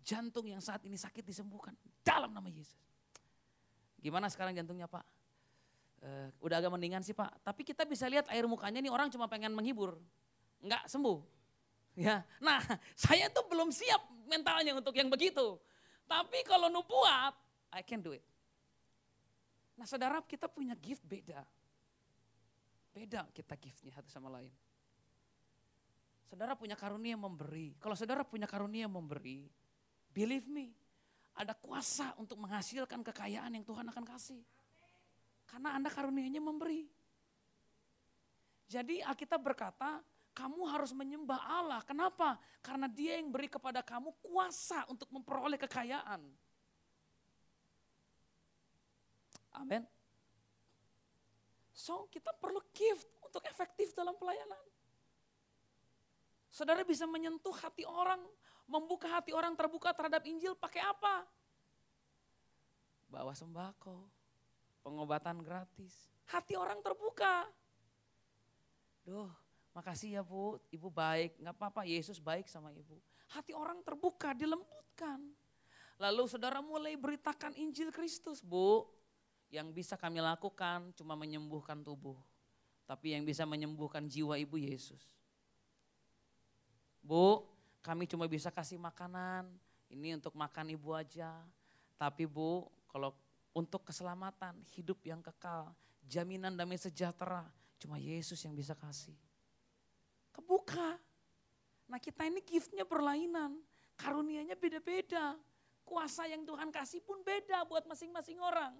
Jantung 0.00 0.48
yang 0.48 0.60
saat 0.64 0.80
ini 0.88 0.96
sakit 0.96 1.22
disembuhkan. 1.22 1.76
Dalam 2.00 2.32
nama 2.32 2.48
Yesus. 2.48 2.76
Gimana 4.00 4.32
sekarang 4.32 4.56
jantungnya 4.56 4.88
Pak? 4.88 5.04
Uh, 6.00 6.32
udah 6.40 6.64
agak 6.64 6.72
mendingan 6.72 7.04
sih 7.04 7.12
Pak. 7.12 7.44
Tapi 7.44 7.60
kita 7.62 7.84
bisa 7.84 8.08
lihat 8.08 8.24
air 8.32 8.48
mukanya 8.48 8.80
nih 8.80 8.88
orang 8.88 9.12
cuma 9.12 9.28
pengen 9.28 9.52
menghibur. 9.52 10.00
Enggak 10.64 10.88
sembuh. 10.88 11.20
Ya, 12.00 12.24
Nah 12.40 12.62
saya 12.96 13.28
tuh 13.28 13.44
belum 13.50 13.68
siap 13.68 14.00
mentalnya 14.24 14.72
untuk 14.72 14.96
yang 14.96 15.12
begitu. 15.12 15.60
Tapi 16.08 16.42
kalau 16.48 16.72
nubuat, 16.72 17.36
I 17.76 17.84
can 17.84 18.00
do 18.00 18.16
it. 18.16 18.24
Nah 19.76 19.84
saudara 19.84 20.24
kita 20.24 20.48
punya 20.48 20.72
gift 20.74 21.04
beda. 21.04 21.44
Beda 22.90 23.28
kita 23.30 23.54
giftnya 23.60 23.92
satu 23.92 24.08
sama 24.08 24.32
lain. 24.32 24.50
Saudara 26.26 26.54
punya 26.54 26.78
karunia 26.78 27.18
memberi. 27.18 27.74
Kalau 27.82 27.98
saudara 27.98 28.22
punya 28.22 28.46
karunia 28.46 28.86
memberi, 28.86 29.50
believe 30.14 30.46
me, 30.50 30.74
ada 31.34 31.56
kuasa 31.56 32.12
untuk 32.20 32.36
menghasilkan 32.36 33.00
kekayaan 33.00 33.54
yang 33.56 33.64
Tuhan 33.64 33.86
akan 33.88 34.04
kasih. 34.04 34.42
Karena 35.48 35.74
Anda 35.74 35.90
karunianya 35.90 36.38
memberi. 36.38 36.86
Jadi 38.70 39.02
Alkitab 39.02 39.42
berkata, 39.42 39.98
kamu 40.30 40.62
harus 40.70 40.94
menyembah 40.94 41.42
Allah. 41.42 41.80
Kenapa? 41.82 42.38
Karena 42.62 42.86
dia 42.86 43.18
yang 43.18 43.34
beri 43.34 43.50
kepada 43.50 43.82
kamu 43.82 44.14
kuasa 44.22 44.86
untuk 44.86 45.10
memperoleh 45.10 45.58
kekayaan. 45.58 46.22
Amin. 49.58 49.82
So 51.74 52.06
kita 52.12 52.30
perlu 52.38 52.62
gift 52.70 53.10
untuk 53.24 53.42
efektif 53.48 53.90
dalam 53.96 54.14
pelayanan. 54.14 54.62
Saudara 56.50 56.86
bisa 56.86 57.06
menyentuh 57.06 57.54
hati 57.56 57.82
orang, 57.86 58.22
membuka 58.70 59.10
hati 59.10 59.34
orang 59.34 59.58
terbuka 59.58 59.90
terhadap 59.90 60.22
Injil 60.22 60.54
pakai 60.54 60.78
apa? 60.86 61.26
Bawa 63.10 63.34
sembako, 63.34 64.06
pengobatan 64.86 65.42
gratis. 65.42 66.14
Hati 66.30 66.54
orang 66.54 66.78
terbuka. 66.78 67.50
Duh, 69.02 69.26
makasih 69.74 70.14
ya 70.14 70.22
bu, 70.22 70.62
ibu 70.70 70.86
baik, 70.86 71.34
nggak 71.42 71.56
apa-apa, 71.58 71.82
Yesus 71.82 72.22
baik 72.22 72.46
sama 72.46 72.70
ibu. 72.70 73.02
Hati 73.34 73.50
orang 73.50 73.82
terbuka, 73.82 74.30
dilembutkan. 74.30 75.18
Lalu 75.98 76.22
saudara 76.30 76.62
mulai 76.62 76.94
beritakan 76.94 77.58
Injil 77.58 77.90
Kristus 77.90 78.40
bu. 78.40 78.86
Yang 79.50 79.74
bisa 79.74 79.94
kami 79.98 80.22
lakukan 80.22 80.94
cuma 80.94 81.18
menyembuhkan 81.18 81.82
tubuh. 81.82 82.14
Tapi 82.86 83.18
yang 83.18 83.26
bisa 83.26 83.42
menyembuhkan 83.42 84.06
jiwa 84.06 84.38
ibu 84.38 84.54
Yesus. 84.54 85.02
Bu, 87.02 87.49
kami 87.80 88.04
cuma 88.04 88.28
bisa 88.28 88.52
kasih 88.52 88.76
makanan, 88.76 89.48
ini 89.88 90.14
untuk 90.16 90.36
makan 90.36 90.70
ibu 90.72 90.92
aja. 90.92 91.32
Tapi 91.96 92.28
bu, 92.28 92.68
kalau 92.88 93.16
untuk 93.56 93.84
keselamatan, 93.88 94.56
hidup 94.76 95.00
yang 95.04 95.20
kekal, 95.20 95.72
jaminan 96.06 96.54
damai 96.54 96.78
sejahtera, 96.78 97.48
cuma 97.80 97.96
Yesus 97.96 98.38
yang 98.44 98.54
bisa 98.54 98.76
kasih. 98.76 99.16
Kebuka. 100.30 100.96
Nah 101.90 101.98
kita 101.98 102.22
ini 102.28 102.38
giftnya 102.44 102.86
berlainan, 102.86 103.58
karunianya 103.98 104.54
beda-beda. 104.54 105.34
Kuasa 105.82 106.30
yang 106.30 106.46
Tuhan 106.46 106.70
kasih 106.70 107.02
pun 107.02 107.18
beda 107.26 107.66
buat 107.66 107.82
masing-masing 107.88 108.38
orang. 108.38 108.78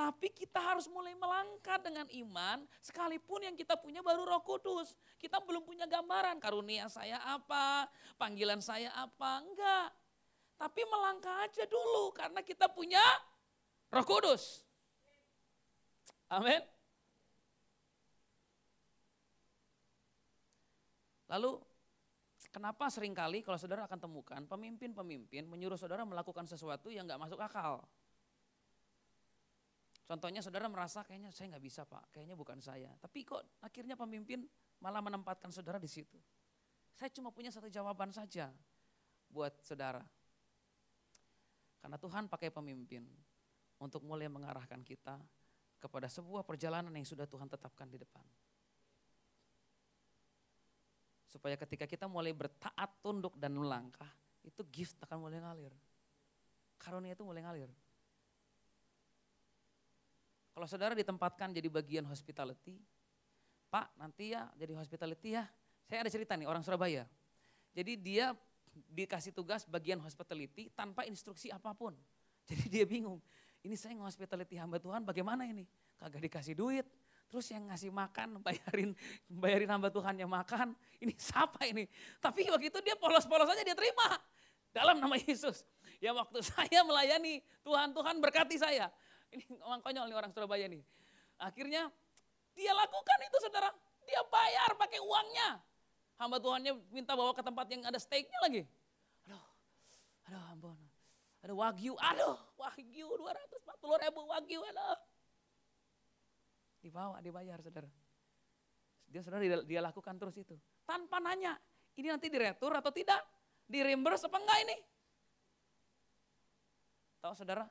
Tapi 0.00 0.32
kita 0.32 0.56
harus 0.56 0.88
mulai 0.88 1.12
melangkah 1.12 1.76
dengan 1.76 2.08
iman, 2.08 2.64
sekalipun 2.80 3.44
yang 3.44 3.52
kita 3.52 3.76
punya 3.76 4.00
baru 4.00 4.24
roh 4.24 4.40
kudus. 4.40 4.96
Kita 5.20 5.44
belum 5.44 5.60
punya 5.60 5.84
gambaran, 5.84 6.40
karunia 6.40 6.88
saya 6.88 7.20
apa, 7.20 7.84
panggilan 8.16 8.64
saya 8.64 8.88
apa, 8.96 9.44
enggak. 9.44 9.92
Tapi 10.56 10.80
melangkah 10.88 11.44
aja 11.44 11.68
dulu, 11.68 12.16
karena 12.16 12.40
kita 12.40 12.72
punya 12.72 13.04
roh 13.92 14.06
kudus. 14.08 14.64
Amin. 16.32 16.64
Lalu 21.28 21.60
kenapa 22.48 22.88
sering 22.88 23.12
kali 23.12 23.44
kalau 23.44 23.60
saudara 23.60 23.84
akan 23.84 24.00
temukan 24.00 24.40
pemimpin-pemimpin 24.48 25.44
menyuruh 25.44 25.76
saudara 25.76 26.08
melakukan 26.08 26.48
sesuatu 26.48 26.88
yang 26.88 27.04
nggak 27.04 27.20
masuk 27.20 27.36
akal. 27.36 27.84
Contohnya 30.10 30.42
saudara 30.42 30.66
merasa 30.66 31.06
kayaknya 31.06 31.30
saya 31.30 31.54
nggak 31.54 31.62
bisa 31.62 31.86
pak, 31.86 32.10
kayaknya 32.10 32.34
bukan 32.34 32.58
saya. 32.58 32.90
Tapi 32.98 33.22
kok 33.22 33.62
akhirnya 33.62 33.94
pemimpin 33.94 34.42
malah 34.82 34.98
menempatkan 34.98 35.54
saudara 35.54 35.78
di 35.78 35.86
situ. 35.86 36.18
Saya 36.98 37.14
cuma 37.14 37.30
punya 37.30 37.54
satu 37.54 37.70
jawaban 37.70 38.10
saja 38.10 38.50
buat 39.30 39.54
saudara. 39.62 40.02
Karena 41.78 41.94
Tuhan 41.94 42.26
pakai 42.26 42.50
pemimpin 42.50 43.06
untuk 43.78 44.02
mulai 44.02 44.26
mengarahkan 44.26 44.82
kita 44.82 45.14
kepada 45.78 46.10
sebuah 46.10 46.42
perjalanan 46.42 46.90
yang 46.90 47.06
sudah 47.06 47.30
Tuhan 47.30 47.46
tetapkan 47.46 47.86
di 47.86 48.02
depan. 48.02 48.26
Supaya 51.30 51.54
ketika 51.54 51.86
kita 51.86 52.10
mulai 52.10 52.34
bertaat, 52.34 52.98
tunduk 52.98 53.38
dan 53.38 53.54
melangkah, 53.54 54.10
itu 54.42 54.66
gift 54.74 54.98
akan 55.06 55.22
mulai 55.22 55.38
ngalir. 55.38 55.70
Karunia 56.82 57.14
itu 57.14 57.22
mulai 57.22 57.46
ngalir. 57.46 57.70
Kalau 60.50 60.66
saudara 60.66 60.92
ditempatkan 60.98 61.54
jadi 61.54 61.68
bagian 61.70 62.04
hospitality, 62.06 62.82
Pak 63.70 63.94
nanti 63.96 64.34
ya 64.34 64.50
jadi 64.58 64.74
hospitality 64.74 65.38
ya. 65.38 65.46
Saya 65.86 66.06
ada 66.06 66.10
cerita 66.10 66.34
nih 66.34 66.46
orang 66.46 66.62
Surabaya. 66.62 67.06
Jadi 67.70 67.98
dia 67.98 68.34
dikasih 68.70 69.34
tugas 69.34 69.66
bagian 69.66 69.98
hospitality 70.02 70.70
tanpa 70.74 71.06
instruksi 71.06 71.50
apa 71.50 71.74
pun. 71.74 71.94
Jadi 72.50 72.66
dia 72.66 72.84
bingung, 72.86 73.18
ini 73.62 73.74
saya 73.78 73.94
nge-hospitality 73.98 74.58
hamba 74.58 74.78
Tuhan 74.82 75.06
bagaimana 75.06 75.46
ini? 75.46 75.66
Kagak 75.98 76.22
dikasih 76.22 76.54
duit, 76.58 76.86
Terus 77.30 77.46
yang 77.54 77.70
ngasih 77.70 77.94
makan, 77.94 78.28
bayarin 78.44 78.90
bayarin 79.30 79.70
hamba 79.70 79.88
Tuhan 79.88 80.18
yang 80.18 80.26
makan, 80.26 80.74
ini 80.98 81.14
siapa 81.14 81.62
ini? 81.62 81.86
Tapi 82.18 82.50
waktu 82.50 82.74
itu 82.74 82.82
dia 82.82 82.98
polos-polos 82.98 83.46
aja 83.46 83.62
dia 83.62 83.78
terima. 83.78 84.18
Dalam 84.74 84.98
nama 84.98 85.14
Yesus. 85.14 85.62
Ya 86.02 86.10
waktu 86.10 86.42
saya 86.50 86.82
melayani, 86.82 87.38
Tuhan, 87.62 87.94
Tuhan 87.94 88.18
berkati 88.18 88.58
saya. 88.58 88.90
Ini 89.30 89.44
orang 89.62 89.80
konyol 89.80 90.06
nih 90.10 90.16
orang 90.16 90.32
Surabaya 90.34 90.66
nih. 90.66 90.82
Akhirnya 91.38 91.88
dia 92.54 92.72
lakukan 92.74 93.18
itu 93.24 93.36
saudara. 93.40 93.70
Dia 94.04 94.20
bayar 94.26 94.74
pakai 94.74 94.98
uangnya. 94.98 95.62
Hamba 96.20 96.36
Tuhannya 96.36 96.76
minta 96.92 97.16
bawa 97.16 97.32
ke 97.32 97.40
tempat 97.40 97.66
yang 97.70 97.86
ada 97.86 97.96
steaknya 97.96 98.38
lagi. 98.44 98.62
Aduh, 99.24 99.44
aduh 100.28 100.42
ampun. 100.52 100.78
Ada 101.40 101.56
wagyu, 101.56 101.96
aduh 101.96 102.36
wagyu 102.60 103.08
240 103.08 104.04
ribu 104.04 104.20
wagyu, 104.28 104.60
aduh 104.60 104.98
Dibawa, 106.80 107.20
dibayar 107.20 107.60
saudara. 107.60 107.88
Dia 109.08 109.20
saudara 109.20 109.40
dia, 109.44 109.60
dia 109.64 109.80
lakukan 109.84 110.16
terus 110.16 110.36
itu. 110.36 110.56
Tanpa 110.88 111.20
nanya, 111.20 111.56
ini 111.96 112.08
nanti 112.08 112.32
diretur 112.32 112.72
atau 112.72 112.88
tidak? 112.88 113.20
Di 113.68 113.84
reimburse 113.84 114.26
apa 114.26 114.38
enggak 114.40 114.58
ini? 114.64 114.76
Tahu 117.20 117.34
saudara? 117.36 117.68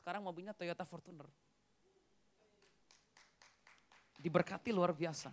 Sekarang 0.00 0.24
mobilnya 0.24 0.56
Toyota 0.56 0.88
Fortuner. 0.88 1.28
Diberkati 4.16 4.72
luar 4.72 4.96
biasa. 4.96 5.28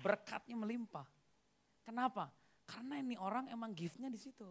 Berkatnya 0.00 0.56
melimpah. 0.56 1.04
Kenapa? 1.84 2.32
Karena 2.64 2.96
ini 2.96 3.20
orang 3.20 3.52
emang 3.52 3.76
giftnya 3.76 4.08
di 4.08 4.16
situ. 4.16 4.48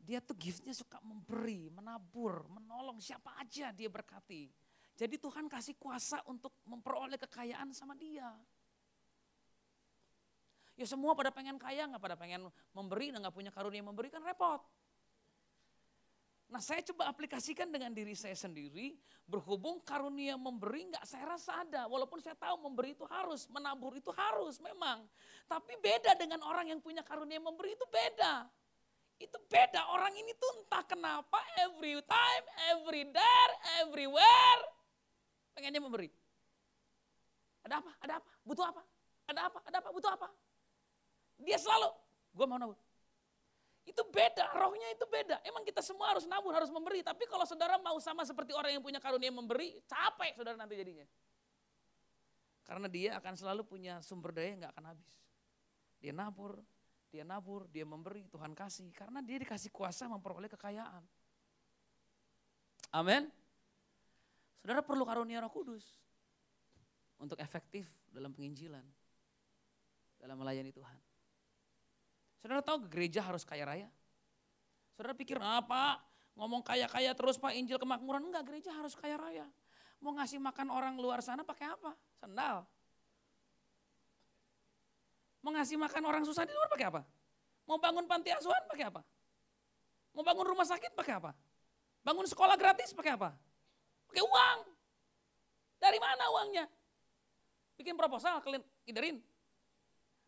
Dia 0.00 0.24
tuh 0.24 0.34
giftnya 0.40 0.72
suka 0.72 0.98
memberi, 1.04 1.68
menabur, 1.68 2.48
menolong 2.48 2.96
siapa 2.98 3.36
aja 3.36 3.70
dia 3.76 3.92
berkati. 3.92 4.48
Jadi 4.96 5.20
Tuhan 5.20 5.52
kasih 5.52 5.76
kuasa 5.76 6.24
untuk 6.26 6.56
memperoleh 6.64 7.20
kekayaan 7.20 7.76
sama 7.76 7.92
dia. 7.92 8.32
Ya 10.72 10.88
semua 10.88 11.12
pada 11.12 11.28
pengen 11.28 11.60
kaya, 11.60 11.84
nggak 11.84 12.00
pada 12.00 12.16
pengen 12.16 12.48
memberi, 12.72 13.12
nggak 13.12 13.36
punya 13.36 13.52
karunia 13.52 13.84
memberi 13.84 14.08
kan 14.08 14.24
repot. 14.24 14.64
Nah 16.52 16.60
saya 16.60 16.84
coba 16.84 17.08
aplikasikan 17.08 17.72
dengan 17.72 17.96
diri 17.96 18.12
saya 18.12 18.36
sendiri, 18.36 18.92
berhubung 19.24 19.80
karunia 19.80 20.36
memberi 20.36 20.84
nggak 20.92 21.08
saya 21.08 21.24
rasa 21.32 21.64
ada. 21.64 21.88
Walaupun 21.88 22.20
saya 22.20 22.36
tahu 22.36 22.68
memberi 22.68 22.92
itu 22.92 23.08
harus, 23.08 23.48
menabur 23.48 23.96
itu 23.96 24.12
harus 24.12 24.60
memang. 24.60 25.00
Tapi 25.48 25.80
beda 25.80 26.12
dengan 26.20 26.44
orang 26.44 26.68
yang 26.68 26.80
punya 26.84 27.00
karunia 27.00 27.40
memberi 27.40 27.72
itu 27.72 27.88
beda. 27.88 28.44
Itu 29.16 29.40
beda, 29.48 29.80
orang 29.96 30.12
ini 30.12 30.36
tuh 30.36 30.60
entah 30.60 30.84
kenapa 30.84 31.40
every 31.56 31.96
time, 32.04 32.44
every 32.68 33.08
there, 33.08 33.52
everywhere. 33.80 34.62
Pengennya 35.56 35.80
memberi. 35.80 36.12
Ada 37.64 37.80
apa? 37.80 37.90
Ada 38.04 38.12
apa? 38.20 38.28
Butuh 38.44 38.66
apa? 38.68 38.82
Ada 39.24 39.40
apa? 39.48 39.58
Ada 39.72 39.76
apa? 39.80 39.88
Butuh 39.88 40.10
apa? 40.12 40.28
Dia 41.40 41.56
selalu, 41.56 41.96
gue 42.36 42.44
mau 42.44 42.60
nabur. 42.60 42.76
Itu 43.82 44.06
beda, 44.06 44.46
rohnya 44.54 44.88
itu 44.94 45.02
beda. 45.10 45.42
Emang 45.42 45.66
kita 45.66 45.82
semua 45.82 46.14
harus 46.14 46.22
nabur, 46.30 46.54
harus 46.54 46.70
memberi. 46.70 47.02
Tapi 47.02 47.26
kalau 47.26 47.42
saudara 47.42 47.78
mau 47.82 47.98
sama 47.98 48.22
seperti 48.22 48.54
orang 48.54 48.78
yang 48.78 48.82
punya 48.82 49.02
karunia 49.02 49.34
memberi, 49.34 49.82
capek 49.90 50.38
saudara 50.38 50.54
nanti 50.54 50.78
jadinya. 50.78 51.06
Karena 52.62 52.86
dia 52.86 53.18
akan 53.18 53.34
selalu 53.34 53.66
punya 53.66 53.98
sumber 53.98 54.30
daya 54.30 54.54
yang 54.54 54.60
gak 54.62 54.74
akan 54.78 54.86
habis. 54.94 55.14
Dia 55.98 56.14
nabur, 56.14 56.62
dia 57.10 57.26
nabur, 57.26 57.66
dia 57.68 57.82
memberi, 57.82 58.30
Tuhan 58.30 58.54
kasih. 58.54 58.94
Karena 58.94 59.18
dia 59.18 59.42
dikasih 59.42 59.74
kuasa 59.74 60.06
memperoleh 60.06 60.46
kekayaan. 60.46 61.02
Amin. 62.94 63.26
Saudara 64.62 64.78
perlu 64.78 65.02
karunia 65.02 65.42
roh 65.42 65.50
kudus. 65.50 65.98
Untuk 67.18 67.38
efektif 67.42 67.90
dalam 68.14 68.30
penginjilan. 68.30 68.86
Dalam 70.22 70.38
melayani 70.38 70.70
Tuhan. 70.70 71.11
Saudara 72.42 72.58
tahu 72.58 72.90
gereja 72.90 73.22
harus 73.22 73.46
kaya 73.46 73.62
raya? 73.62 73.88
Saudara 74.98 75.14
pikir 75.14 75.38
apa? 75.38 76.02
Ngomong 76.34 76.66
kaya-kaya 76.66 77.14
terus 77.14 77.38
Pak 77.38 77.54
Injil 77.54 77.78
kemakmuran. 77.78 78.26
Enggak, 78.26 78.50
gereja 78.50 78.74
harus 78.74 78.98
kaya 78.98 79.14
raya. 79.14 79.46
Mau 80.02 80.10
ngasih 80.18 80.42
makan 80.42 80.74
orang 80.74 80.98
luar 80.98 81.22
sana 81.22 81.46
pakai 81.46 81.70
apa? 81.70 81.94
Sendal. 82.18 82.66
Mau 85.46 85.54
ngasih 85.54 85.78
makan 85.78 86.02
orang 86.02 86.26
susah 86.26 86.42
di 86.42 86.50
luar 86.50 86.66
pakai 86.66 86.86
apa? 86.90 87.06
Mau 87.70 87.78
bangun 87.78 88.10
panti 88.10 88.34
asuhan 88.34 88.66
pakai 88.66 88.90
apa? 88.90 89.06
Mau 90.18 90.26
bangun 90.26 90.42
rumah 90.42 90.66
sakit 90.66 90.98
pakai 90.98 91.22
apa? 91.22 91.30
Bangun 92.02 92.26
sekolah 92.26 92.58
gratis 92.58 92.90
pakai 92.90 93.14
apa? 93.14 93.30
Pakai 94.10 94.22
uang. 94.26 94.58
Dari 95.78 95.98
mana 96.02 96.24
uangnya? 96.34 96.66
Bikin 97.78 97.94
proposal, 97.94 98.42
kalian 98.42 98.62
kiderin. 98.82 99.22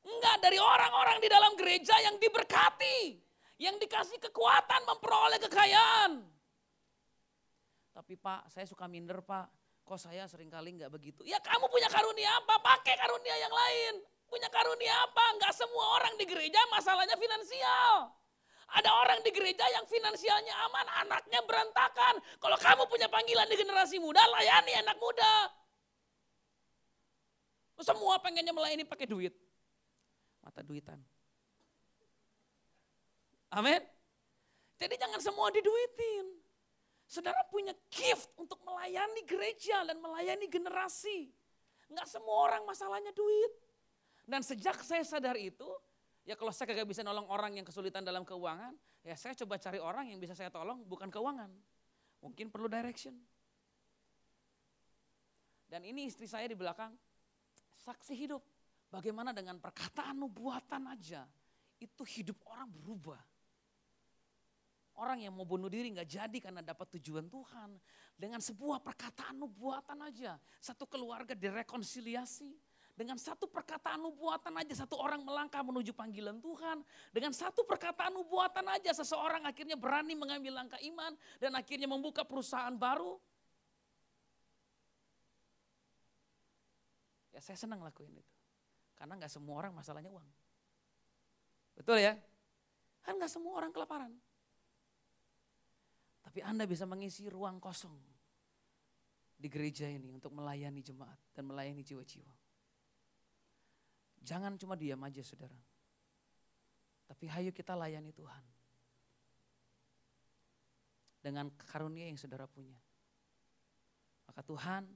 Enggak, 0.05 0.37
dari 0.45 0.61
orang-orang 0.61 1.19
di 1.19 1.29
dalam 1.33 1.53
gereja 1.57 1.97
yang 2.05 2.21
diberkati. 2.21 3.19
Yang 3.57 3.89
dikasih 3.89 4.19
kekuatan 4.21 4.83
memperoleh 4.85 5.41
kekayaan. 5.49 6.21
Tapi 7.95 8.13
pak, 8.19 8.51
saya 8.53 8.67
suka 8.69 8.85
minder 8.91 9.23
pak. 9.25 9.49
Kok 9.85 10.01
saya 10.01 10.25
sering 10.27 10.49
kali 10.49 10.75
nggak 10.75 10.91
begitu. 10.93 11.23
Ya 11.29 11.39
kamu 11.41 11.69
punya 11.71 11.87
karunia 11.87 12.41
apa? 12.41 12.57
Pakai 12.59 12.97
karunia 12.99 13.37
yang 13.37 13.53
lain. 13.53 13.95
Punya 14.27 14.49
karunia 14.51 14.93
apa? 15.07 15.25
Enggak 15.39 15.55
semua 15.55 16.01
orang 16.01 16.17
di 16.19 16.25
gereja 16.27 16.59
masalahnya 16.73 17.15
finansial. 17.15 18.11
Ada 18.75 18.91
orang 18.91 19.21
di 19.23 19.31
gereja 19.31 19.63
yang 19.71 19.87
finansialnya 19.87 20.55
aman, 20.67 20.87
anaknya 21.05 21.39
berantakan. 21.47 22.19
Kalau 22.41 22.59
kamu 22.59 22.83
punya 22.91 23.07
panggilan 23.07 23.47
di 23.47 23.55
generasi 23.61 24.01
muda, 24.03 24.25
layani 24.35 24.73
anak 24.83 24.97
muda. 24.99 25.53
Semua 27.85 28.19
pengennya 28.19 28.51
melayani 28.57 28.83
pakai 28.89 29.07
duit. 29.07 29.37
Mata 30.45 30.61
duitan. 30.61 31.01
Amin. 33.57 33.81
Jadi 34.77 34.95
jangan 35.01 35.21
semua 35.25 35.49
diduitin. 35.49 36.27
Saudara 37.09 37.41
punya 37.49 37.73
gift 37.89 38.29
untuk 38.37 38.61
melayani 38.67 39.25
gereja 39.25 39.87
dan 39.89 39.97
melayani 40.05 40.51
generasi. 40.51 41.33
Enggak 41.89 42.09
semua 42.11 42.51
orang 42.51 42.63
masalahnya 42.69 43.15
duit. 43.17 43.53
Dan 44.25 44.41
sejak 44.41 44.81
saya 44.81 45.05
sadar 45.05 45.37
itu, 45.37 45.69
ya 46.25 46.33
kalau 46.35 46.49
saya 46.49 46.73
kagak 46.73 46.89
bisa 46.89 47.05
nolong 47.05 47.29
orang 47.29 47.61
yang 47.61 47.65
kesulitan 47.65 48.01
dalam 48.01 48.25
keuangan, 48.25 48.73
ya 49.05 49.15
saya 49.15 49.37
coba 49.45 49.61
cari 49.61 49.79
orang 49.81 50.11
yang 50.13 50.19
bisa 50.19 50.33
saya 50.33 50.49
tolong 50.49 50.81
bukan 50.89 51.13
keuangan. 51.13 51.53
Mungkin 52.25 52.49
perlu 52.49 52.73
direction. 52.73 53.13
Dan 55.69 55.85
ini 55.85 56.09
istri 56.09 56.25
saya 56.25 56.49
di 56.49 56.57
belakang, 56.57 56.97
saksi 57.85 58.17
hidup. 58.17 58.41
Bagaimana 58.95 59.35
dengan 59.35 59.59
perkataan 59.59 60.23
nubuatan 60.23 60.95
aja, 60.95 61.27
itu 61.83 62.07
hidup 62.07 62.39
orang 62.47 62.71
berubah. 62.71 63.19
Orang 64.95 65.19
yang 65.19 65.35
mau 65.35 65.43
bunuh 65.43 65.67
diri 65.67 65.91
nggak 65.91 66.07
jadi 66.07 66.39
karena 66.39 66.63
dapat 66.63 66.95
tujuan 66.95 67.27
Tuhan. 67.27 67.75
Dengan 68.15 68.39
sebuah 68.39 68.79
perkataan 68.79 69.35
nubuatan 69.43 69.99
aja. 70.07 70.39
Satu 70.63 70.87
keluarga 70.87 71.35
direkonsiliasi. 71.35 72.55
Dengan 72.95 73.19
satu 73.19 73.51
perkataan 73.51 74.07
nubuatan 74.07 74.55
aja 74.63 74.87
satu 74.87 74.95
orang 74.95 75.27
melangkah 75.27 75.67
menuju 75.67 75.91
panggilan 75.91 76.39
Tuhan. 76.39 76.87
Dengan 77.11 77.35
satu 77.35 77.67
perkataan 77.67 78.15
nubuatan 78.15 78.71
aja 78.71 78.95
seseorang 78.95 79.43
akhirnya 79.43 79.75
berani 79.75 80.15
mengambil 80.15 80.63
langkah 80.63 80.79
iman. 80.79 81.19
Dan 81.43 81.59
akhirnya 81.59 81.91
membuka 81.91 82.23
perusahaan 82.23 82.79
baru. 82.79 83.19
Ya 87.35 87.43
saya 87.43 87.59
senang 87.59 87.83
lakuin 87.83 88.15
itu. 88.15 88.34
Karena 88.95 89.19
nggak 89.19 89.33
semua 89.33 89.55
orang 89.59 89.73
masalahnya 89.75 90.11
uang. 90.11 90.29
Betul 91.75 91.99
ya? 92.01 92.15
Kan 93.03 93.19
nggak 93.19 93.33
semua 93.33 93.59
orang 93.59 93.75
kelaparan. 93.75 94.13
Tapi 96.25 96.41
Anda 96.41 96.65
bisa 96.65 96.89
mengisi 96.89 97.29
ruang 97.29 97.61
kosong 97.61 97.95
di 99.37 99.47
gereja 99.53 99.85
ini 99.85 100.09
untuk 100.09 100.33
melayani 100.33 100.81
jemaat 100.81 101.21
dan 101.37 101.45
melayani 101.45 101.85
jiwa-jiwa. 101.85 102.33
Jangan 104.25 104.57
cuma 104.57 104.73
diam 104.73 104.99
aja 105.05 105.21
saudara. 105.21 105.59
Tapi 107.05 107.29
hayu 107.29 107.53
kita 107.53 107.77
layani 107.77 108.09
Tuhan. 108.17 108.45
Dengan 111.21 111.53
karunia 111.69 112.09
yang 112.09 112.17
saudara 112.17 112.49
punya. 112.49 112.81
Maka 114.25 114.41
Tuhan 114.41 114.89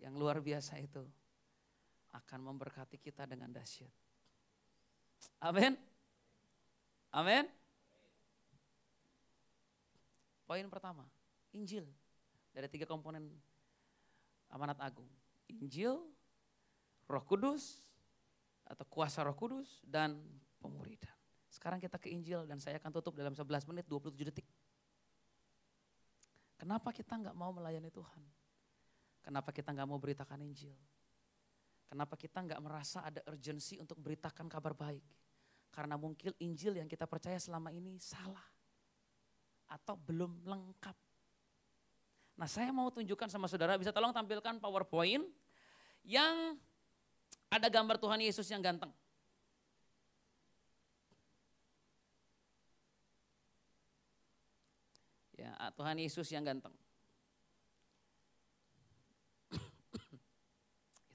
yang 0.00 0.16
luar 0.16 0.40
biasa 0.40 0.80
itu 0.80 1.04
akan 2.10 2.40
memberkati 2.50 2.98
kita 2.98 3.26
dengan 3.26 3.50
dahsyat. 3.50 3.92
Amin. 5.40 5.76
Amin. 7.10 7.44
Poin 10.46 10.66
pertama, 10.66 11.06
Injil. 11.54 11.86
Dari 12.50 12.66
tiga 12.66 12.86
komponen 12.86 13.30
amanat 14.50 14.82
agung. 14.82 15.06
Injil, 15.46 16.02
roh 17.06 17.24
kudus, 17.26 17.82
atau 18.66 18.82
kuasa 18.86 19.22
roh 19.22 19.34
kudus, 19.34 19.78
dan 19.86 20.18
pemuridan. 20.58 21.14
Sekarang 21.50 21.82
kita 21.82 21.98
ke 21.98 22.10
Injil 22.10 22.46
dan 22.46 22.62
saya 22.62 22.78
akan 22.78 22.94
tutup 22.94 23.18
dalam 23.18 23.34
11 23.34 23.66
menit 23.66 23.86
27 23.90 24.14
detik. 24.30 24.46
Kenapa 26.54 26.94
kita 26.94 27.18
nggak 27.18 27.34
mau 27.34 27.50
melayani 27.50 27.90
Tuhan? 27.90 28.22
Kenapa 29.20 29.50
kita 29.50 29.74
nggak 29.74 29.88
mau 29.90 29.98
beritakan 29.98 30.38
Injil? 30.46 30.74
Kenapa 31.90 32.14
kita 32.14 32.38
nggak 32.46 32.62
merasa 32.62 33.02
ada 33.02 33.18
urgensi 33.26 33.74
untuk 33.82 33.98
beritakan 33.98 34.46
kabar 34.46 34.78
baik? 34.78 35.02
Karena 35.74 35.98
mungkin 35.98 36.30
Injil 36.38 36.78
yang 36.78 36.86
kita 36.86 37.10
percaya 37.10 37.34
selama 37.42 37.74
ini 37.74 37.98
salah 37.98 38.46
atau 39.66 39.98
belum 39.98 40.46
lengkap. 40.46 40.94
Nah 42.38 42.46
saya 42.46 42.70
mau 42.70 42.94
tunjukkan 42.94 43.26
sama 43.26 43.50
saudara, 43.50 43.74
bisa 43.74 43.90
tolong 43.90 44.14
tampilkan 44.14 44.62
PowerPoint 44.62 45.26
yang 46.06 46.54
ada 47.50 47.66
gambar 47.66 47.98
Tuhan 47.98 48.22
Yesus 48.22 48.46
yang 48.54 48.62
ganteng. 48.62 48.94
Ya, 55.34 55.56
Tuhan 55.72 55.96
Yesus 55.96 56.28
yang 56.30 56.44
ganteng. 56.44 56.72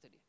Itu 0.01 0.07
dia. 0.09 0.25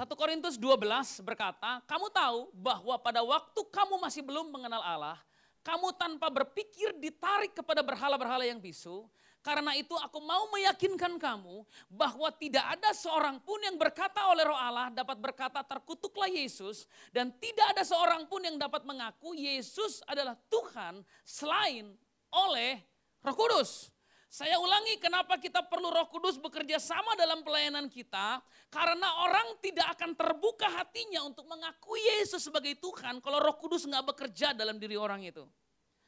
1 0.00 0.08
Korintus 0.16 0.56
12 0.56 1.20
berkata, 1.20 1.84
kamu 1.84 2.08
tahu 2.08 2.48
bahwa 2.56 2.96
pada 2.96 3.20
waktu 3.20 3.60
kamu 3.68 4.00
masih 4.00 4.24
belum 4.24 4.48
mengenal 4.48 4.80
Allah, 4.80 5.20
kamu 5.60 5.92
tanpa 5.92 6.32
berpikir 6.32 6.96
ditarik 6.96 7.52
kepada 7.52 7.84
berhala-berhala 7.84 8.48
yang 8.48 8.56
bisu. 8.56 9.04
Karena 9.44 9.76
itu 9.76 9.92
aku 10.00 10.16
mau 10.24 10.48
meyakinkan 10.56 11.20
kamu 11.20 11.68
bahwa 11.92 12.32
tidak 12.32 12.64
ada 12.80 12.96
seorang 12.96 13.44
pun 13.44 13.60
yang 13.60 13.76
berkata 13.76 14.24
oleh 14.32 14.48
roh 14.48 14.56
Allah 14.56 14.88
dapat 14.88 15.20
berkata 15.20 15.60
terkutuklah 15.60 16.32
Yesus. 16.32 16.88
Dan 17.12 17.36
tidak 17.36 17.76
ada 17.76 17.84
seorang 17.84 18.24
pun 18.24 18.40
yang 18.40 18.56
dapat 18.56 18.80
mengaku 18.88 19.36
Yesus 19.36 20.00
adalah 20.08 20.32
Tuhan 20.48 21.04
selain 21.28 21.92
oleh 22.32 22.80
roh 23.20 23.36
kudus. 23.36 23.92
Saya 24.30 24.62
ulangi 24.62 24.94
kenapa 25.02 25.42
kita 25.42 25.66
perlu 25.66 25.90
roh 25.90 26.06
kudus 26.06 26.38
bekerja 26.38 26.78
sama 26.78 27.18
dalam 27.18 27.42
pelayanan 27.42 27.90
kita. 27.90 28.38
Karena 28.70 29.26
orang 29.26 29.58
tidak 29.58 29.98
akan 29.98 30.14
terbuka 30.14 30.70
hatinya 30.70 31.26
untuk 31.26 31.50
mengakui 31.50 31.98
Yesus 31.98 32.46
sebagai 32.46 32.78
Tuhan 32.78 33.18
kalau 33.18 33.42
roh 33.42 33.58
kudus 33.58 33.90
nggak 33.90 34.14
bekerja 34.14 34.54
dalam 34.54 34.78
diri 34.78 34.94
orang 34.94 35.26
itu. 35.26 35.42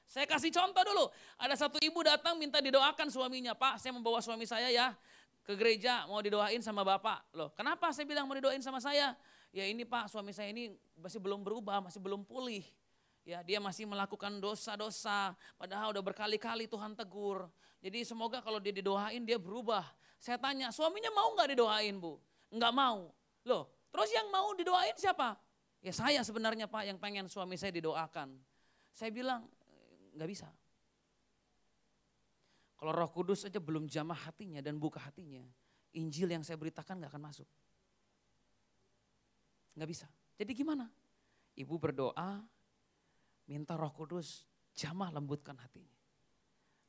Saya 0.06 0.30
kasih 0.30 0.54
contoh 0.54 0.87
dulu. 0.87 1.11
Ada 1.35 1.66
satu 1.66 1.82
ibu 1.82 1.98
datang 2.06 2.38
minta 2.38 2.62
didoakan 2.62 3.11
suaminya. 3.11 3.58
Pak 3.58 3.82
saya 3.82 3.90
membawa 3.90 4.22
suami 4.22 4.46
saya 4.46 4.70
ya 4.70 4.94
ke 5.42 5.58
gereja 5.58 6.06
mau 6.06 6.22
didoain 6.22 6.62
sama 6.62 6.87
bapak. 6.87 7.35
Loh 7.35 7.50
kenapa 7.58 7.90
saya 7.90 8.06
bilang 8.06 8.30
mau 8.30 8.38
didoain 8.38 8.62
sama 8.62 8.78
saya? 8.78 9.18
Ya 9.50 9.66
ini 9.66 9.82
pak 9.82 10.06
suami 10.06 10.30
saya 10.30 10.54
ini 10.54 10.70
masih 10.94 11.18
belum 11.18 11.42
berubah, 11.42 11.82
masih 11.82 11.98
belum 11.98 12.22
pulih. 12.22 12.62
Ya 13.26 13.42
dia 13.42 13.58
masih 13.58 13.82
melakukan 13.90 14.38
dosa-dosa. 14.38 15.35
Padahal 15.58 15.90
udah 15.90 16.02
berkali-kali 16.06 16.70
Tuhan 16.70 16.94
tegur. 16.94 17.50
Jadi 17.82 18.06
semoga 18.06 18.38
kalau 18.38 18.62
dia 18.62 18.70
didoain 18.70 19.26
dia 19.26 19.42
berubah. 19.42 19.82
Saya 20.22 20.38
tanya, 20.38 20.70
suaminya 20.70 21.10
mau 21.10 21.34
nggak 21.34 21.50
didoain 21.50 21.98
bu? 21.98 22.14
Nggak 22.54 22.72
mau. 22.72 23.10
Loh, 23.42 23.90
terus 23.90 24.08
yang 24.14 24.30
mau 24.30 24.54
didoain 24.54 24.94
siapa? 24.94 25.34
Ya 25.82 25.90
saya 25.90 26.22
sebenarnya 26.22 26.70
pak 26.70 26.86
yang 26.86 26.98
pengen 27.02 27.26
suami 27.26 27.58
saya 27.58 27.74
didoakan. 27.74 28.38
Saya 28.94 29.10
bilang, 29.10 29.50
nggak 30.14 30.30
bisa. 30.30 30.46
Kalau 32.78 32.94
roh 32.94 33.10
kudus 33.10 33.50
aja 33.50 33.58
belum 33.58 33.90
jamah 33.90 34.30
hatinya 34.30 34.62
dan 34.62 34.78
buka 34.78 35.02
hatinya, 35.02 35.42
Injil 35.98 36.30
yang 36.30 36.46
saya 36.46 36.54
beritakan 36.54 37.02
nggak 37.02 37.10
akan 37.10 37.22
masuk. 37.34 37.48
Nggak 39.74 39.90
bisa. 39.90 40.06
Jadi 40.38 40.54
gimana? 40.54 40.86
Ibu 41.58 41.74
berdoa, 41.82 42.46
minta 43.50 43.74
roh 43.74 43.90
kudus 43.90 44.46
jamah 44.70 45.10
lembutkan 45.10 45.58
hatinya 45.58 46.01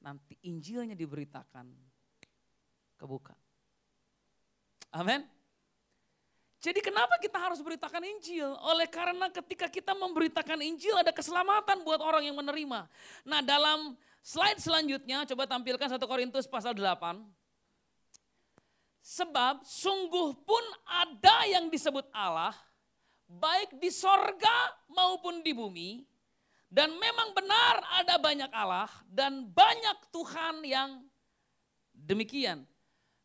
nanti 0.03 0.35
Injilnya 0.43 0.93
diberitakan 0.93 1.71
kebuka. 2.99 3.33
Amin. 4.93 5.25
Jadi 6.63 6.79
kenapa 6.79 7.19
kita 7.19 7.35
harus 7.35 7.59
beritakan 7.59 7.99
Injil? 8.07 8.55
Oleh 8.63 8.87
karena 8.87 9.27
ketika 9.27 9.67
kita 9.67 9.91
memberitakan 9.91 10.63
Injil 10.63 10.95
ada 10.95 11.11
keselamatan 11.11 11.83
buat 11.83 11.99
orang 11.99 12.23
yang 12.23 12.39
menerima. 12.39 12.87
Nah 13.27 13.43
dalam 13.43 13.99
slide 14.23 14.63
selanjutnya 14.63 15.27
coba 15.27 15.43
tampilkan 15.43 15.91
1 15.91 15.99
Korintus 16.07 16.47
pasal 16.47 16.71
8. 16.71 17.19
Sebab 19.03 19.67
sungguh 19.67 20.31
pun 20.47 20.63
ada 20.87 21.43
yang 21.51 21.67
disebut 21.67 22.07
Allah 22.15 22.55
baik 23.27 23.75
di 23.83 23.91
sorga 23.91 24.71
maupun 24.87 25.43
di 25.43 25.51
bumi 25.51 26.12
dan 26.73 26.89
memang 26.97 27.37
benar 27.37 27.85
ada 28.01 28.17
banyak 28.17 28.49
Allah 28.49 28.89
dan 29.05 29.45
banyak 29.45 30.09
Tuhan 30.09 30.65
yang 30.65 31.05
demikian. 31.93 32.65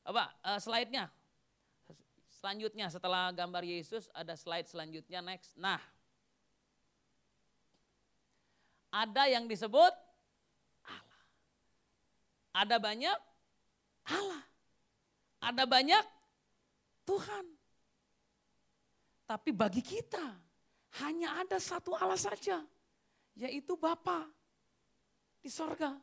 Apa 0.05 0.29
uh, 0.45 0.61
slide-nya? 0.61 1.09
Selanjutnya 2.29 2.93
setelah 2.93 3.33
gambar 3.33 3.65
Yesus 3.65 4.13
ada 4.13 4.37
slide 4.37 4.69
selanjutnya 4.69 5.25
next. 5.25 5.57
Nah, 5.57 5.81
ada 8.93 9.25
yang 9.33 9.49
disebut 9.49 9.97
Allah. 10.85 11.23
Ada 12.53 12.77
banyak 12.77 13.19
Allah. 14.13 14.43
Ada 15.41 15.65
banyak 15.65 16.05
Tuhan. 17.09 17.45
Tapi 19.25 19.51
bagi 19.57 19.81
kita 19.81 20.37
hanya 21.01 21.41
ada 21.41 21.57
satu 21.57 21.97
Allah 21.97 22.21
saja 22.21 22.61
yaitu 23.39 23.79
Bapa 23.79 24.27
di 25.39 25.47
sorga. 25.49 25.95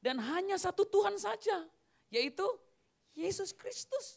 Dan 0.00 0.16
hanya 0.16 0.56
satu 0.56 0.88
Tuhan 0.88 1.18
saja, 1.20 1.66
yaitu 2.08 2.46
Yesus 3.12 3.52
Kristus. 3.52 4.16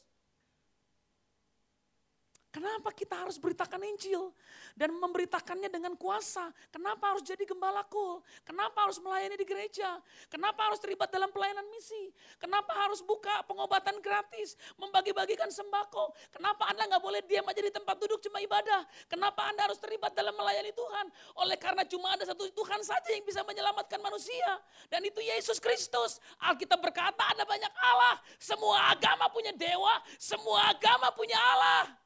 Kenapa 2.53 2.93
kita 2.93 3.17
harus 3.17 3.41
beritakan 3.41 3.81
Injil 3.81 4.29
dan 4.77 4.93
memberitakannya 4.93 5.73
dengan 5.73 5.97
kuasa? 5.97 6.53
Kenapa 6.69 7.09
harus 7.09 7.25
jadi 7.25 7.49
gembala 7.49 7.81
kul? 7.89 8.21
Kenapa 8.45 8.85
harus 8.85 9.01
melayani 9.01 9.33
di 9.33 9.41
gereja? 9.41 9.97
Kenapa 10.29 10.69
harus 10.69 10.77
terlibat 10.77 11.09
dalam 11.09 11.33
pelayanan 11.33 11.65
misi? 11.73 12.13
Kenapa 12.37 12.69
harus 12.77 13.01
buka 13.01 13.41
pengobatan 13.49 13.97
gratis, 14.05 14.53
membagi-bagikan 14.77 15.49
sembako? 15.49 16.13
Kenapa 16.29 16.69
Anda 16.69 16.93
nggak 16.93 17.01
boleh 17.01 17.25
diam 17.25 17.41
aja 17.49 17.57
di 17.57 17.73
tempat 17.73 17.97
duduk 17.97 18.21
cuma 18.21 18.37
ibadah? 18.37 18.85
Kenapa 19.09 19.49
Anda 19.49 19.73
harus 19.73 19.81
terlibat 19.81 20.13
dalam 20.13 20.37
melayani 20.37 20.69
Tuhan? 20.77 21.09
Oleh 21.41 21.57
karena 21.57 21.81
cuma 21.89 22.13
ada 22.13 22.21
satu 22.21 22.45
Tuhan 22.53 22.85
saja 22.85 23.09
yang 23.17 23.25
bisa 23.25 23.41
menyelamatkan 23.41 23.97
manusia. 23.97 24.61
Dan 24.93 25.01
itu 25.01 25.25
Yesus 25.25 25.57
Kristus. 25.57 26.21
Alkitab 26.37 26.77
berkata 26.77 27.33
ada 27.33 27.49
banyak 27.49 27.73
Allah. 27.81 28.21
Semua 28.37 28.93
agama 28.93 29.25
punya 29.33 29.49
dewa, 29.57 29.97
semua 30.21 30.69
agama 30.69 31.09
punya 31.17 31.41
Allah. 31.41 32.02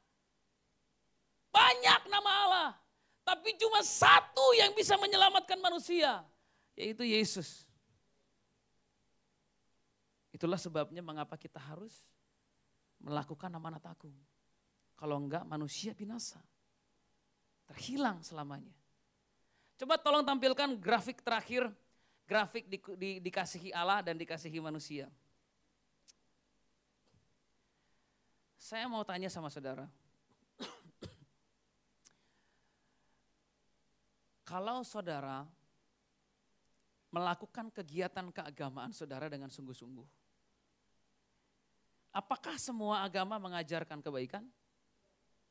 Banyak 1.48 2.02
nama 2.08 2.30
Allah. 2.44 2.70
Tapi 3.28 3.56
cuma 3.60 3.84
satu 3.84 4.56
yang 4.56 4.72
bisa 4.72 4.96
menyelamatkan 4.96 5.60
manusia. 5.60 6.24
Yaitu 6.72 7.04
Yesus. 7.04 7.68
Itulah 10.32 10.56
sebabnya 10.56 11.04
mengapa 11.04 11.36
kita 11.36 11.60
harus 11.60 11.92
melakukan 13.02 13.50
amanat 13.52 13.84
agung. 13.84 14.14
Kalau 14.98 15.18
enggak 15.20 15.44
manusia 15.44 15.92
binasa. 15.92 16.40
Terhilang 17.68 18.24
selamanya. 18.24 18.72
Coba 19.78 20.00
tolong 20.00 20.24
tampilkan 20.24 20.78
grafik 20.80 21.20
terakhir. 21.20 21.70
Grafik 22.28 22.68
di, 22.68 22.76
di, 22.96 23.10
dikasihi 23.24 23.72
Allah 23.72 24.04
dan 24.04 24.16
dikasihi 24.16 24.60
manusia. 24.60 25.08
Saya 28.58 28.84
mau 28.84 29.00
tanya 29.00 29.32
sama 29.32 29.48
saudara. 29.48 29.88
Kalau 34.48 34.80
saudara 34.80 35.44
melakukan 37.12 37.68
kegiatan 37.68 38.32
keagamaan 38.32 38.96
saudara 38.96 39.28
dengan 39.28 39.52
sungguh-sungguh, 39.52 40.08
apakah 42.16 42.56
semua 42.56 43.04
agama 43.04 43.36
mengajarkan 43.36 44.00
kebaikan? 44.00 44.48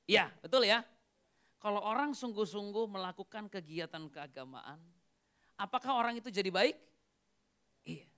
Ya, 0.09 0.33
betul 0.41 0.65
ya. 0.65 0.81
Kalau 1.61 1.77
orang 1.85 2.17
sungguh-sungguh 2.17 2.89
melakukan 2.89 3.45
kegiatan 3.53 4.01
keagamaan, 4.09 4.81
apakah 5.61 5.93
orang 5.93 6.17
itu 6.17 6.33
jadi 6.33 6.49
baik? 6.49 6.73
Iya. 7.85 8.09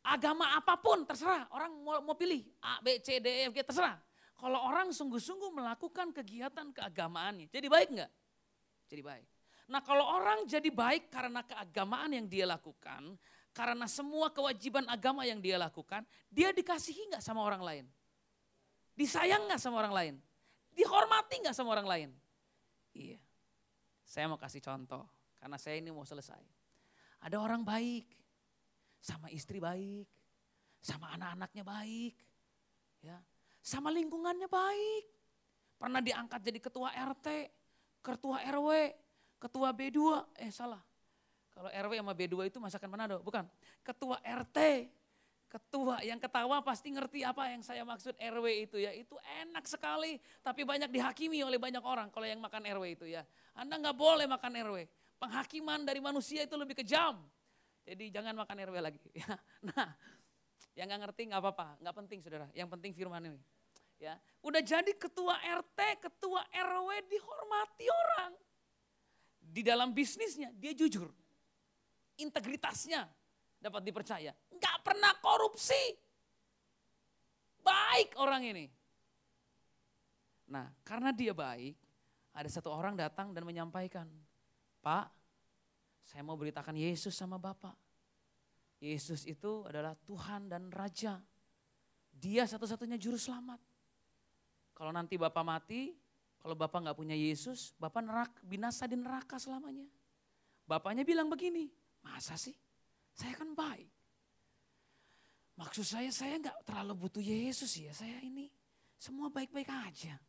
Agama 0.00 0.56
apa 0.56 0.80
pun 0.80 1.04
terserah, 1.04 1.44
orang 1.52 1.72
mau, 1.84 2.00
mau 2.00 2.16
pilih 2.16 2.40
A, 2.64 2.80
B, 2.80 3.04
C, 3.04 3.20
D, 3.20 3.28
E, 3.28 3.42
F, 3.48 3.52
G 3.52 3.60
terserah. 3.60 4.00
Kalau 4.32 4.64
orang 4.64 4.96
sungguh-sungguh 4.96 5.52
melakukan 5.52 6.08
kegiatan 6.08 6.72
keagamaannya, 6.72 7.52
jadi 7.52 7.68
baik 7.68 7.88
enggak? 7.92 8.12
Jadi 8.88 9.02
baik. 9.04 9.33
Nah 9.64 9.80
kalau 9.80 10.04
orang 10.04 10.44
jadi 10.44 10.68
baik 10.68 11.08
karena 11.08 11.40
keagamaan 11.40 12.12
yang 12.12 12.26
dia 12.28 12.44
lakukan, 12.44 13.16
karena 13.54 13.86
semua 13.88 14.28
kewajiban 14.34 14.84
agama 14.90 15.24
yang 15.24 15.40
dia 15.40 15.56
lakukan, 15.56 16.04
dia 16.28 16.50
dikasihi 16.52 17.14
nggak 17.14 17.24
sama 17.24 17.40
orang 17.40 17.62
lain? 17.62 17.84
Disayang 18.92 19.48
nggak 19.48 19.62
sama 19.62 19.80
orang 19.80 19.94
lain? 19.94 20.14
Dihormati 20.74 21.40
nggak 21.40 21.56
sama 21.56 21.72
orang 21.72 21.88
lain? 21.88 22.10
Iya. 22.92 23.18
Saya 24.04 24.28
mau 24.28 24.36
kasih 24.36 24.60
contoh, 24.60 25.08
karena 25.40 25.56
saya 25.56 25.80
ini 25.80 25.88
mau 25.88 26.04
selesai. 26.04 26.42
Ada 27.24 27.40
orang 27.40 27.64
baik, 27.64 28.04
sama 29.00 29.32
istri 29.32 29.62
baik, 29.62 30.04
sama 30.84 31.16
anak-anaknya 31.16 31.64
baik, 31.64 32.14
ya, 33.00 33.16
sama 33.64 33.88
lingkungannya 33.88 34.44
baik. 34.44 35.04
Pernah 35.80 36.04
diangkat 36.04 36.40
jadi 36.44 36.58
ketua 36.60 36.92
RT, 36.92 37.26
ketua 38.04 38.44
RW, 38.44 38.68
Ketua 39.44 39.76
B2, 39.76 40.24
eh 40.40 40.48
salah. 40.48 40.80
Kalau 41.52 41.68
RW 41.68 42.00
sama 42.00 42.16
B2 42.16 42.48
itu 42.48 42.56
masakan 42.56 42.88
Manado, 42.88 43.20
bukan. 43.20 43.44
Ketua 43.84 44.16
RT, 44.24 44.88
ketua 45.52 46.00
yang 46.00 46.16
ketawa 46.16 46.64
pasti 46.64 46.88
ngerti 46.88 47.20
apa 47.28 47.52
yang 47.52 47.60
saya 47.60 47.84
maksud 47.84 48.16
RW 48.16 48.46
itu 48.64 48.80
ya. 48.80 48.96
Itu 48.96 49.20
enak 49.44 49.68
sekali, 49.68 50.16
tapi 50.40 50.64
banyak 50.64 50.88
dihakimi 50.88 51.44
oleh 51.44 51.60
banyak 51.60 51.84
orang 51.84 52.08
kalau 52.08 52.24
yang 52.24 52.40
makan 52.40 52.64
RW 52.64 52.84
itu 52.96 53.04
ya. 53.04 53.20
Anda 53.52 53.76
nggak 53.76 53.92
boleh 53.92 54.24
makan 54.24 54.52
RW. 54.64 54.78
Penghakiman 55.20 55.84
dari 55.84 56.00
manusia 56.00 56.48
itu 56.48 56.56
lebih 56.56 56.80
kejam. 56.80 57.20
Jadi 57.84 58.08
jangan 58.08 58.32
makan 58.32 58.56
RW 58.64 58.76
lagi. 58.80 59.00
Ya. 59.12 59.36
Nah, 59.60 59.92
yang 60.72 60.88
nggak 60.88 61.00
ngerti 61.04 61.22
nggak 61.28 61.42
apa-apa, 61.44 61.68
nggak 61.84 61.94
penting 62.00 62.18
saudara. 62.24 62.48
Yang 62.56 62.68
penting 62.80 62.96
firman 62.96 63.28
ini. 63.28 63.40
Ya, 64.00 64.16
udah 64.40 64.64
jadi 64.64 64.90
ketua 64.96 65.36
RT, 65.36 66.00
ketua 66.00 66.48
RW 66.48 66.88
dihormati 67.12 67.86
orang 67.92 68.32
di 69.54 69.62
dalam 69.62 69.94
bisnisnya 69.94 70.50
dia 70.58 70.74
jujur. 70.74 71.06
Integritasnya 72.18 73.06
dapat 73.62 73.86
dipercaya. 73.86 74.34
Enggak 74.50 74.76
pernah 74.82 75.14
korupsi. 75.22 75.94
Baik 77.62 78.18
orang 78.18 78.42
ini. 78.50 78.66
Nah 80.50 80.74
karena 80.82 81.14
dia 81.14 81.30
baik, 81.30 81.78
ada 82.34 82.50
satu 82.50 82.74
orang 82.74 82.98
datang 82.98 83.30
dan 83.30 83.46
menyampaikan, 83.46 84.10
Pak, 84.82 85.06
saya 86.02 86.26
mau 86.26 86.34
beritakan 86.34 86.74
Yesus 86.74 87.14
sama 87.14 87.38
Bapak. 87.38 87.78
Yesus 88.82 89.22
itu 89.24 89.62
adalah 89.70 89.94
Tuhan 90.02 90.50
dan 90.50 90.68
Raja. 90.68 91.22
Dia 92.10 92.44
satu-satunya 92.44 92.98
juru 92.98 93.16
selamat. 93.16 93.62
Kalau 94.74 94.90
nanti 94.90 95.14
Bapak 95.14 95.46
mati, 95.46 95.94
kalau 96.44 96.60
Bapak 96.60 96.84
nggak 96.84 96.98
punya 97.00 97.16
Yesus, 97.16 97.72
Bapak 97.80 98.04
neraka, 98.04 98.36
binasa 98.44 98.84
di 98.84 99.00
neraka 99.00 99.40
selamanya. 99.40 99.88
Bapaknya 100.68 101.00
bilang 101.00 101.32
begini, 101.32 101.72
masa 102.04 102.36
sih? 102.36 102.52
Saya 103.16 103.32
kan 103.32 103.56
baik. 103.56 103.88
Maksud 105.56 105.88
saya, 105.88 106.12
saya 106.12 106.36
nggak 106.36 106.68
terlalu 106.68 107.08
butuh 107.08 107.24
Yesus 107.24 107.72
ya. 107.80 107.96
Saya 107.96 108.20
ini 108.20 108.52
semua 109.00 109.32
baik-baik 109.32 109.72
aja. 109.72 110.20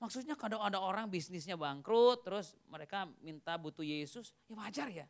Maksudnya 0.00 0.32
kalau 0.32 0.64
ada 0.64 0.80
orang 0.80 1.12
bisnisnya 1.12 1.60
bangkrut, 1.60 2.24
terus 2.24 2.56
mereka 2.64 3.04
minta 3.20 3.60
butuh 3.60 3.84
Yesus, 3.84 4.32
ya 4.48 4.56
wajar 4.56 4.88
ya. 4.88 5.04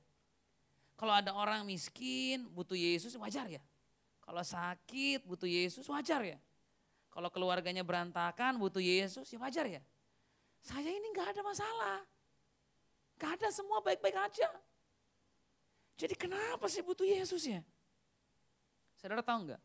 Kalau 0.99 1.15
ada 1.15 1.31
orang 1.31 1.63
miskin, 1.63 2.51
butuh 2.51 2.75
Yesus, 2.75 3.15
wajar 3.15 3.47
ya. 3.47 3.63
Kalau 4.19 4.43
sakit, 4.43 5.23
butuh 5.23 5.47
Yesus, 5.47 5.87
wajar 5.87 6.27
ya. 6.27 6.39
Kalau 7.15 7.31
keluarganya 7.31 7.87
berantakan, 7.87 8.59
butuh 8.59 8.83
Yesus, 8.83 9.31
ya 9.31 9.39
wajar 9.39 9.71
ya. 9.71 9.83
Saya 10.65 10.89
ini 10.89 11.13
nggak 11.13 11.37
ada 11.37 11.43
masalah. 11.45 12.01
Gak 13.21 13.39
ada 13.39 13.49
semua 13.53 13.79
baik-baik 13.85 14.17
aja. 14.17 14.49
Jadi 15.95 16.19
kenapa 16.19 16.67
sih 16.67 16.83
butuh 16.83 17.07
Yesus 17.07 17.47
ya? 17.47 17.63
Saudara 18.99 19.23
tahu 19.23 19.53
nggak? 19.53 19.63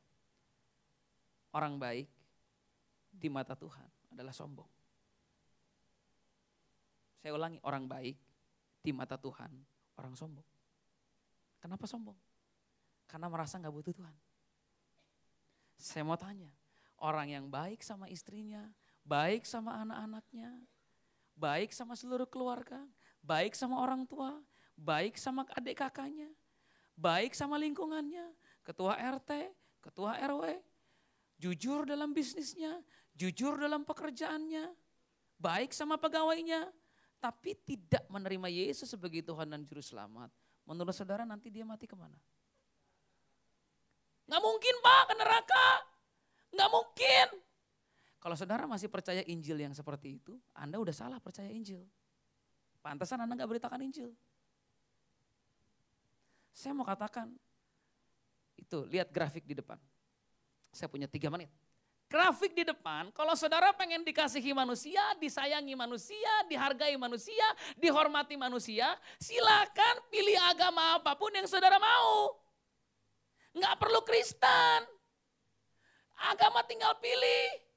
Orang 1.55 1.81
baik 1.81 2.05
di 3.09 3.25
mata 3.31 3.57
Tuhan 3.57 3.89
adalah 4.13 4.35
sombong. 4.35 4.69
Saya 7.19 7.33
ulangi, 7.33 7.57
orang 7.65 7.89
baik 7.89 8.15
di 8.83 8.91
mata 8.93 9.17
Tuhan 9.17 9.49
orang 9.97 10.13
sombong. 10.13 10.45
Kenapa 11.59 11.89
sombong? 11.89 12.15
Karena 13.09 13.27
merasa 13.27 13.57
nggak 13.57 13.73
butuh 13.73 13.91
Tuhan. 13.95 14.15
Saya 15.79 16.03
mau 16.05 16.19
tanya, 16.19 16.51
orang 17.01 17.31
yang 17.31 17.45
baik 17.47 17.81
sama 17.81 18.11
istrinya, 18.11 18.67
baik 19.03 19.47
sama 19.47 19.79
anak-anaknya, 19.81 20.51
baik 21.39 21.71
sama 21.71 21.95
seluruh 21.95 22.27
keluarga, 22.27 22.83
baik 23.23 23.55
sama 23.55 23.79
orang 23.79 24.03
tua, 24.03 24.35
baik 24.75 25.15
sama 25.15 25.47
adik 25.55 25.79
kakaknya, 25.79 26.27
baik 26.99 27.31
sama 27.31 27.55
lingkungannya, 27.55 28.27
ketua 28.67 28.99
RT, 28.99 29.47
ketua 29.79 30.19
RW, 30.19 30.59
jujur 31.39 31.87
dalam 31.87 32.11
bisnisnya, 32.11 32.83
jujur 33.15 33.55
dalam 33.55 33.87
pekerjaannya, 33.87 34.67
baik 35.39 35.71
sama 35.71 35.95
pegawainya, 35.95 36.67
tapi 37.23 37.55
tidak 37.63 38.03
menerima 38.11 38.47
Yesus 38.51 38.91
sebagai 38.91 39.23
Tuhan 39.23 39.47
dan 39.47 39.63
Juru 39.63 39.79
Selamat. 39.79 40.27
Menurut 40.67 40.91
saudara 40.91 41.23
nanti 41.23 41.47
dia 41.47 41.63
mati 41.63 41.87
ke 41.87 41.95
mana? 41.95 42.19
Nggak 44.29 44.43
mungkin 44.43 44.75
pak 44.83 45.01
ke 45.09 45.13
neraka. 45.17 45.67
Nggak 46.53 46.69
mungkin. 46.69 47.27
Kalau 48.19 48.35
saudara 48.35 48.67
masih 48.67 48.91
percaya 48.91 49.23
Injil 49.23 49.55
yang 49.63 49.71
seperti 49.71 50.19
itu, 50.19 50.35
Anda 50.51 50.75
udah 50.75 50.91
salah 50.91 51.23
percaya 51.23 51.47
Injil. 51.47 51.79
Pantesan 52.83 53.23
Anda 53.23 53.39
nggak 53.39 53.49
beritakan 53.49 53.79
Injil. 53.79 54.11
Saya 56.51 56.75
mau 56.75 56.83
katakan, 56.83 57.31
itu 58.59 58.83
lihat 58.91 59.07
grafik 59.07 59.47
di 59.47 59.55
depan. 59.55 59.79
Saya 60.75 60.91
punya 60.91 61.07
tiga 61.07 61.31
menit. 61.31 61.47
Grafik 62.09 62.57
di 62.57 62.65
depan, 62.65 63.13
kalau 63.13 63.37
saudara 63.37 63.69
pengen 63.71 64.01
dikasihi 64.01 64.49
manusia, 64.51 64.99
disayangi 65.21 65.77
manusia, 65.77 66.33
dihargai 66.49 66.97
manusia, 66.97 67.47
dihormati 67.77 68.33
manusia, 68.33 68.97
silakan 69.21 69.95
pilih 70.09 70.33
agama 70.49 70.97
apa 70.97 71.13
pun 71.13 71.29
yang 71.31 71.45
saudara 71.45 71.77
mau. 71.77 72.33
Nggak 73.53 73.75
perlu 73.77 74.01
Kristen. 74.03 74.89
Agama 76.33 76.65
tinggal 76.65 76.97
pilih. 76.97 77.68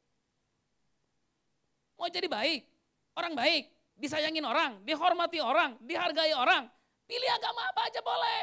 Mau 2.03 2.11
jadi 2.11 2.26
baik, 2.26 2.66
orang 3.14 3.38
baik, 3.38 3.70
disayangin 3.94 4.42
orang, 4.42 4.82
dihormati 4.82 5.38
orang, 5.38 5.78
dihargai 5.86 6.34
orang, 6.34 6.66
pilih 7.07 7.30
agama 7.30 7.62
apa 7.70 7.86
aja 7.86 8.03
boleh. 8.03 8.42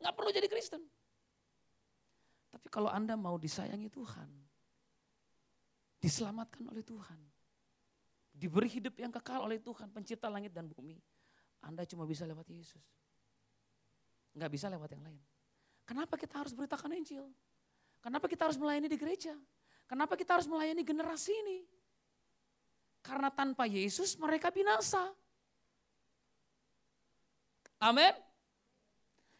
Nggak 0.00 0.14
perlu 0.16 0.30
jadi 0.32 0.48
Kristen. 0.48 0.80
Tapi 2.48 2.72
kalau 2.72 2.88
Anda 2.88 3.12
mau 3.20 3.36
disayangi 3.36 3.92
Tuhan, 3.92 4.28
diselamatkan 6.00 6.64
oleh 6.72 6.80
Tuhan, 6.80 7.20
diberi 8.32 8.72
hidup 8.72 8.96
yang 8.96 9.12
kekal 9.12 9.44
oleh 9.44 9.60
Tuhan, 9.60 9.92
pencipta 9.92 10.32
langit 10.32 10.56
dan 10.56 10.72
bumi, 10.72 10.96
Anda 11.60 11.84
cuma 11.84 12.08
bisa 12.08 12.24
lewat 12.24 12.48
Yesus. 12.48 12.80
Nggak 14.32 14.48
bisa 14.48 14.72
lewat 14.72 14.88
yang 14.96 15.04
lain. 15.04 15.20
Kenapa 15.84 16.16
kita 16.16 16.40
harus 16.40 16.56
beritakan 16.56 16.96
Injil? 16.96 17.28
Kenapa 18.00 18.24
kita 18.24 18.48
harus 18.48 18.56
melayani 18.56 18.88
di 18.88 18.96
gereja? 18.96 19.36
Kenapa 19.86 20.18
kita 20.18 20.34
harus 20.34 20.50
melayani 20.50 20.82
generasi 20.82 21.30
ini? 21.30 21.62
Karena 23.06 23.30
tanpa 23.30 23.70
Yesus 23.70 24.18
mereka 24.18 24.50
binasa. 24.50 25.14
Amin. 27.78 28.14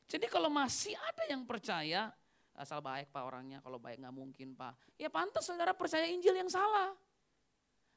Jadi 0.07 0.31
kalau 0.31 0.47
masih 0.47 0.95
ada 0.95 1.27
yang 1.27 1.43
percaya, 1.43 2.15
asal 2.55 2.79
baik 2.79 3.11
pak 3.11 3.27
orangnya, 3.27 3.59
kalau 3.59 3.83
baik 3.83 3.99
nggak 3.99 4.15
mungkin 4.15 4.55
pak. 4.55 4.79
Ya 4.95 5.11
pantas 5.11 5.51
saudara 5.51 5.75
percaya 5.75 6.07
Injil 6.07 6.39
yang 6.39 6.47
salah. 6.47 6.95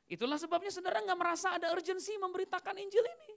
Itulah 0.10 0.42
sebabnya 0.42 0.74
saudara 0.74 1.06
nggak 1.06 1.20
merasa 1.22 1.54
ada 1.54 1.70
urgensi 1.70 2.18
memberitakan 2.18 2.82
Injil 2.82 3.06
ini. 3.06 3.32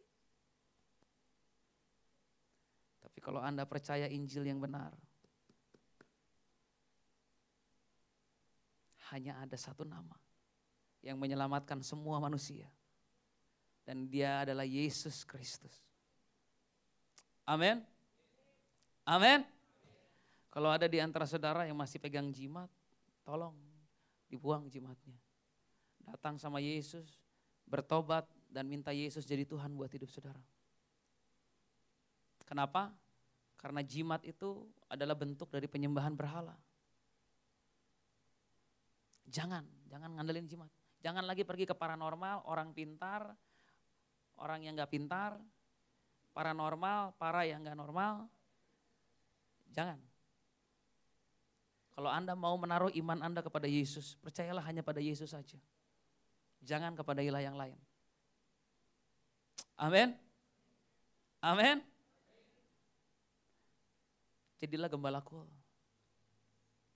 Tapi 3.05 3.19
kalau 3.21 3.45
anda 3.45 3.69
percaya 3.69 4.09
Injil 4.09 4.49
yang 4.49 4.57
benar, 4.57 4.97
hanya 9.13 9.39
ada 9.45 9.55
satu 9.55 9.85
nama 9.85 10.17
yang 11.05 11.21
menyelamatkan 11.21 11.85
semua 11.85 12.17
manusia. 12.19 12.67
Dan 13.83 14.07
dia 14.07 14.47
adalah 14.47 14.63
Yesus 14.63 15.27
Kristus. 15.27 15.75
Amin. 17.43 17.83
Amin. 19.03 19.43
Kalau 20.53 20.71
ada 20.71 20.87
di 20.87 21.03
antara 21.03 21.27
saudara 21.27 21.67
yang 21.67 21.75
masih 21.75 21.99
pegang 21.99 22.31
jimat, 22.31 22.71
tolong 23.27 23.57
dibuang 24.31 24.71
jimatnya. 24.71 25.19
Datang 26.07 26.39
sama 26.39 26.63
Yesus, 26.63 27.19
bertobat 27.67 28.25
dan 28.47 28.71
minta 28.71 28.95
Yesus 28.95 29.27
jadi 29.27 29.43
Tuhan 29.43 29.75
buat 29.75 29.91
hidup 29.91 30.13
saudara. 30.13 30.41
Kenapa? 32.47 32.95
Karena 33.59 33.81
jimat 33.83 34.23
itu 34.23 34.69
adalah 34.87 35.17
bentuk 35.17 35.49
dari 35.51 35.67
penyembahan 35.67 36.13
berhala. 36.15 36.55
Jangan, 39.33 39.65
jangan 39.89 40.13
ngandelin 40.21 40.45
jimat. 40.45 40.69
Jangan 41.01 41.25
lagi 41.25 41.43
pergi 41.43 41.65
ke 41.65 41.73
paranormal, 41.75 42.47
orang 42.47 42.77
pintar, 42.77 43.33
orang 44.39 44.63
yang 44.63 44.77
gak 44.77 44.93
pintar, 44.93 45.41
paranormal, 46.37 47.17
para 47.17 47.49
yang 47.49 47.65
gak 47.65 47.75
normal. 47.75 48.29
Jangan. 49.73 49.99
Kalau 51.93 52.09
Anda 52.13 52.37
mau 52.37 52.57
menaruh 52.61 52.93
iman 52.93 53.19
Anda 53.25 53.41
kepada 53.41 53.69
Yesus, 53.69 54.21
percayalah 54.21 54.65
hanya 54.69 54.85
pada 54.85 55.01
Yesus 55.01 55.33
saja. 55.33 55.57
Jangan 56.63 56.95
kepada 56.95 57.25
ilah 57.25 57.43
yang 57.43 57.57
lain. 57.57 57.77
Amin. 59.81 60.15
Amin. 61.43 61.83
Jadilah 64.63 64.87
gembalaku. 64.87 65.43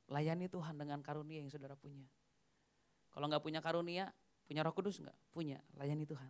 Layani 0.06 0.46
Tuhan 0.46 0.78
dengan 0.78 1.02
karunia 1.02 1.42
yang 1.42 1.50
saudara 1.50 1.74
punya. 1.74 2.06
Kalau 3.16 3.32
nggak 3.32 3.40
punya 3.40 3.64
karunia, 3.64 4.12
punya 4.44 4.60
roh 4.60 4.76
kudus 4.76 5.00
nggak? 5.00 5.16
Punya, 5.32 5.56
layani 5.80 6.04
Tuhan. 6.04 6.28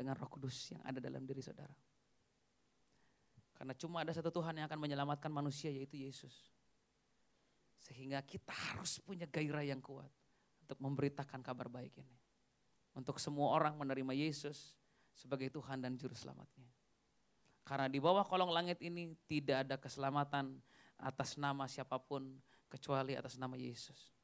Dengan 0.00 0.16
roh 0.16 0.32
kudus 0.32 0.72
yang 0.72 0.80
ada 0.80 0.96
dalam 0.96 1.28
diri 1.28 1.44
saudara. 1.44 1.76
Karena 3.52 3.76
cuma 3.76 4.00
ada 4.00 4.16
satu 4.16 4.32
Tuhan 4.32 4.56
yang 4.56 4.64
akan 4.64 4.80
menyelamatkan 4.80 5.28
manusia 5.28 5.68
yaitu 5.68 6.00
Yesus. 6.00 6.32
Sehingga 7.84 8.24
kita 8.24 8.56
harus 8.56 8.96
punya 8.96 9.28
gairah 9.28 9.68
yang 9.68 9.84
kuat 9.84 10.08
untuk 10.64 10.80
memberitakan 10.80 11.44
kabar 11.44 11.68
baik 11.68 11.92
ini. 12.00 12.16
Untuk 12.96 13.20
semua 13.20 13.52
orang 13.52 13.76
menerima 13.76 14.16
Yesus 14.16 14.72
sebagai 15.12 15.52
Tuhan 15.52 15.84
dan 15.84 16.00
Juru 16.00 16.16
Selamatnya. 16.16 16.72
Karena 17.68 17.92
di 17.92 18.00
bawah 18.00 18.24
kolong 18.24 18.48
langit 18.48 18.80
ini 18.80 19.12
tidak 19.28 19.68
ada 19.68 19.76
keselamatan 19.76 20.56
atas 20.96 21.36
nama 21.36 21.68
siapa 21.68 22.00
pun 22.00 22.40
kecuali 22.72 23.12
atas 23.12 23.36
nama 23.36 23.52
Yesus. 23.52 24.17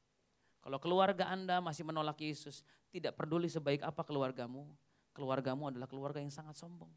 Kalau 0.65 0.81
keluarga 0.81 1.29
Anda 1.29 1.61
masih 1.61 1.85
menolak 1.85 2.17
Yesus, 2.25 2.65
tidak 2.89 3.13
peduli 3.13 3.45
sebaik 3.45 3.85
apa 3.85 4.01
keluargamu, 4.01 4.65
keluargamu 5.13 5.69
adalah 5.69 5.85
keluarga 5.85 6.17
yang 6.17 6.33
sangat 6.33 6.57
sombong. 6.57 6.89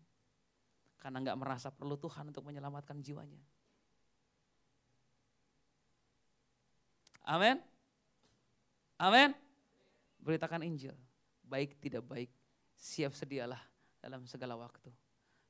Karena 0.96 1.20
nggak 1.20 1.36
merasa 1.36 1.68
perlu 1.68 2.00
Tuhan 2.00 2.32
untuk 2.32 2.48
menyelamatkan 2.48 2.96
jiwanya. 3.04 3.36
Amin. 7.28 7.60
Amin. 8.96 9.36
Beritakan 10.16 10.64
Injil. 10.64 10.96
Baik 11.44 11.76
tidak 11.76 12.08
baik, 12.08 12.32
siap 12.72 13.12
sedialah 13.12 13.60
dalam 14.00 14.24
segala 14.24 14.56
waktu. 14.56 14.88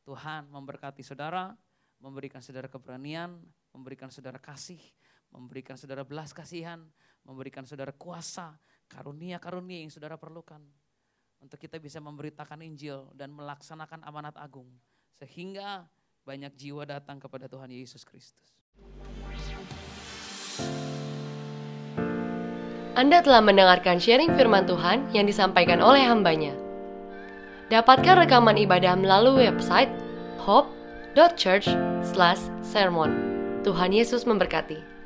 Tuhan 0.02 0.50
memberkati 0.50 1.06
saudara, 1.06 1.54
memberikan 2.02 2.42
saudara 2.42 2.66
keberanian, 2.66 3.38
memberikan 3.70 4.10
saudara 4.10 4.42
kasih, 4.42 4.82
memberikan 5.30 5.78
saudara 5.78 6.02
belas 6.02 6.34
kasihan, 6.34 6.82
memberikan 7.28 7.68
saudara 7.68 7.92
kuasa, 7.92 8.56
karunia-karunia 8.88 9.84
yang 9.84 9.92
saudara 9.92 10.16
perlukan. 10.16 10.64
Untuk 11.38 11.54
kita 11.60 11.78
bisa 11.78 12.02
memberitakan 12.02 12.66
Injil 12.66 13.06
dan 13.14 13.30
melaksanakan 13.36 14.02
amanat 14.02 14.34
agung. 14.40 14.66
Sehingga 15.14 15.86
banyak 16.26 16.50
jiwa 16.58 16.82
datang 16.88 17.20
kepada 17.22 17.46
Tuhan 17.46 17.70
Yesus 17.70 18.02
Kristus. 18.02 18.58
Anda 22.98 23.22
telah 23.22 23.38
mendengarkan 23.38 24.02
sharing 24.02 24.34
firman 24.34 24.66
Tuhan 24.66 25.14
yang 25.14 25.30
disampaikan 25.30 25.78
oleh 25.78 26.02
hambanya. 26.02 26.58
Dapatkan 27.70 28.26
rekaman 28.26 28.58
ibadah 28.58 28.98
melalui 28.98 29.46
website 29.46 29.94
hope.church/sermon. 30.42 33.10
Tuhan 33.62 33.94
Yesus 33.94 34.26
memberkati. 34.26 34.97